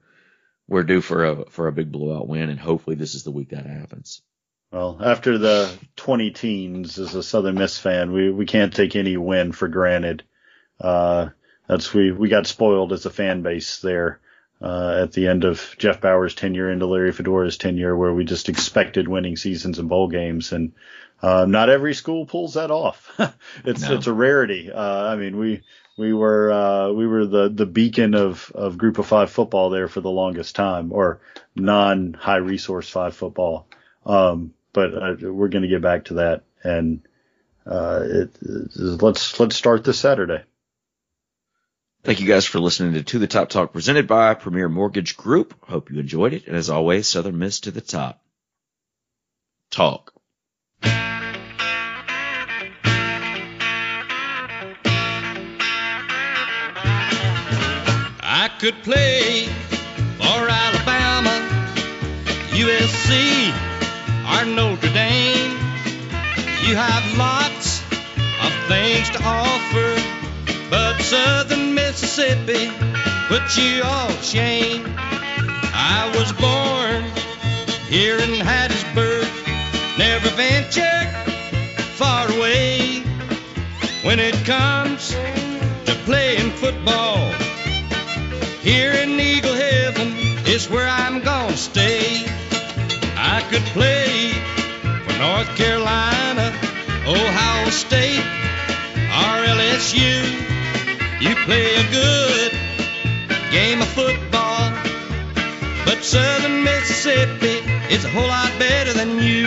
[0.68, 3.50] we're due for a for a big blowout win, and hopefully this is the week
[3.50, 4.20] that happens.
[4.70, 9.16] Well, after the 20 teens, as a Southern Miss fan, we, we can't take any
[9.16, 10.24] win for granted.
[10.80, 11.30] Uh,
[11.66, 14.20] that's we, we got spoiled as a fan base there,
[14.60, 18.48] uh, at the end of Jeff Bower's tenure into Larry Fedora's tenure, where we just
[18.48, 20.52] expected winning seasons and bowl games.
[20.52, 20.72] And,
[21.22, 23.10] uh, not every school pulls that off.
[23.64, 23.94] it's, No.
[23.94, 24.70] it's a rarity.
[24.70, 25.62] Uh, I mean, we,
[25.96, 29.88] we were, uh, we were the, the beacon of, of group of five football there
[29.88, 31.20] for the longest time or
[31.54, 33.68] non high resource five football.
[34.04, 37.00] Um, but uh, we're going to get back to that, and
[37.64, 40.42] uh, it, it- let's let's start this Saturday.
[42.04, 45.54] Thank you guys for listening to To the Top Talk presented by Premier Mortgage Group.
[45.66, 48.22] Hope you enjoyed it, and as always, Southern Miss to the top.
[49.70, 50.12] Talk.
[58.22, 59.46] I could play
[60.18, 61.40] for Alabama,
[62.50, 63.48] USC,
[64.28, 65.52] or Notre Dame.
[66.68, 67.80] You have lots
[68.44, 72.72] of things to offer, but Southern Mississippi
[73.30, 74.82] but you all shame.
[74.98, 77.04] I was born
[77.86, 79.30] here in Hattiesburg,
[79.96, 81.06] never ventured
[81.94, 83.04] far away.
[84.02, 87.30] When it comes to playing football,
[88.60, 90.08] here in Eagle Heaven
[90.48, 92.24] is where I'm gonna stay.
[93.16, 94.32] I could play
[95.06, 96.52] for North Carolina,
[97.06, 98.26] Ohio State,
[99.22, 100.53] or LSU.
[101.20, 102.52] You play a good
[103.50, 104.72] game of football,
[105.84, 109.46] but Southern Mississippi is a whole lot better than you.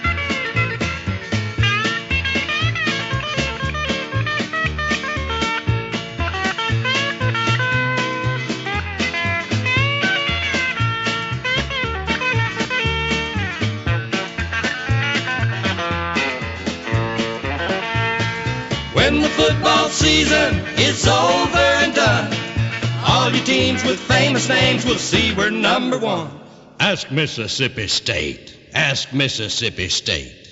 [20.01, 22.33] Season is over and done,
[23.07, 26.27] all your teams with famous names will see we're number one.
[26.79, 28.57] Ask Mississippi State.
[28.73, 30.50] Ask Mississippi State.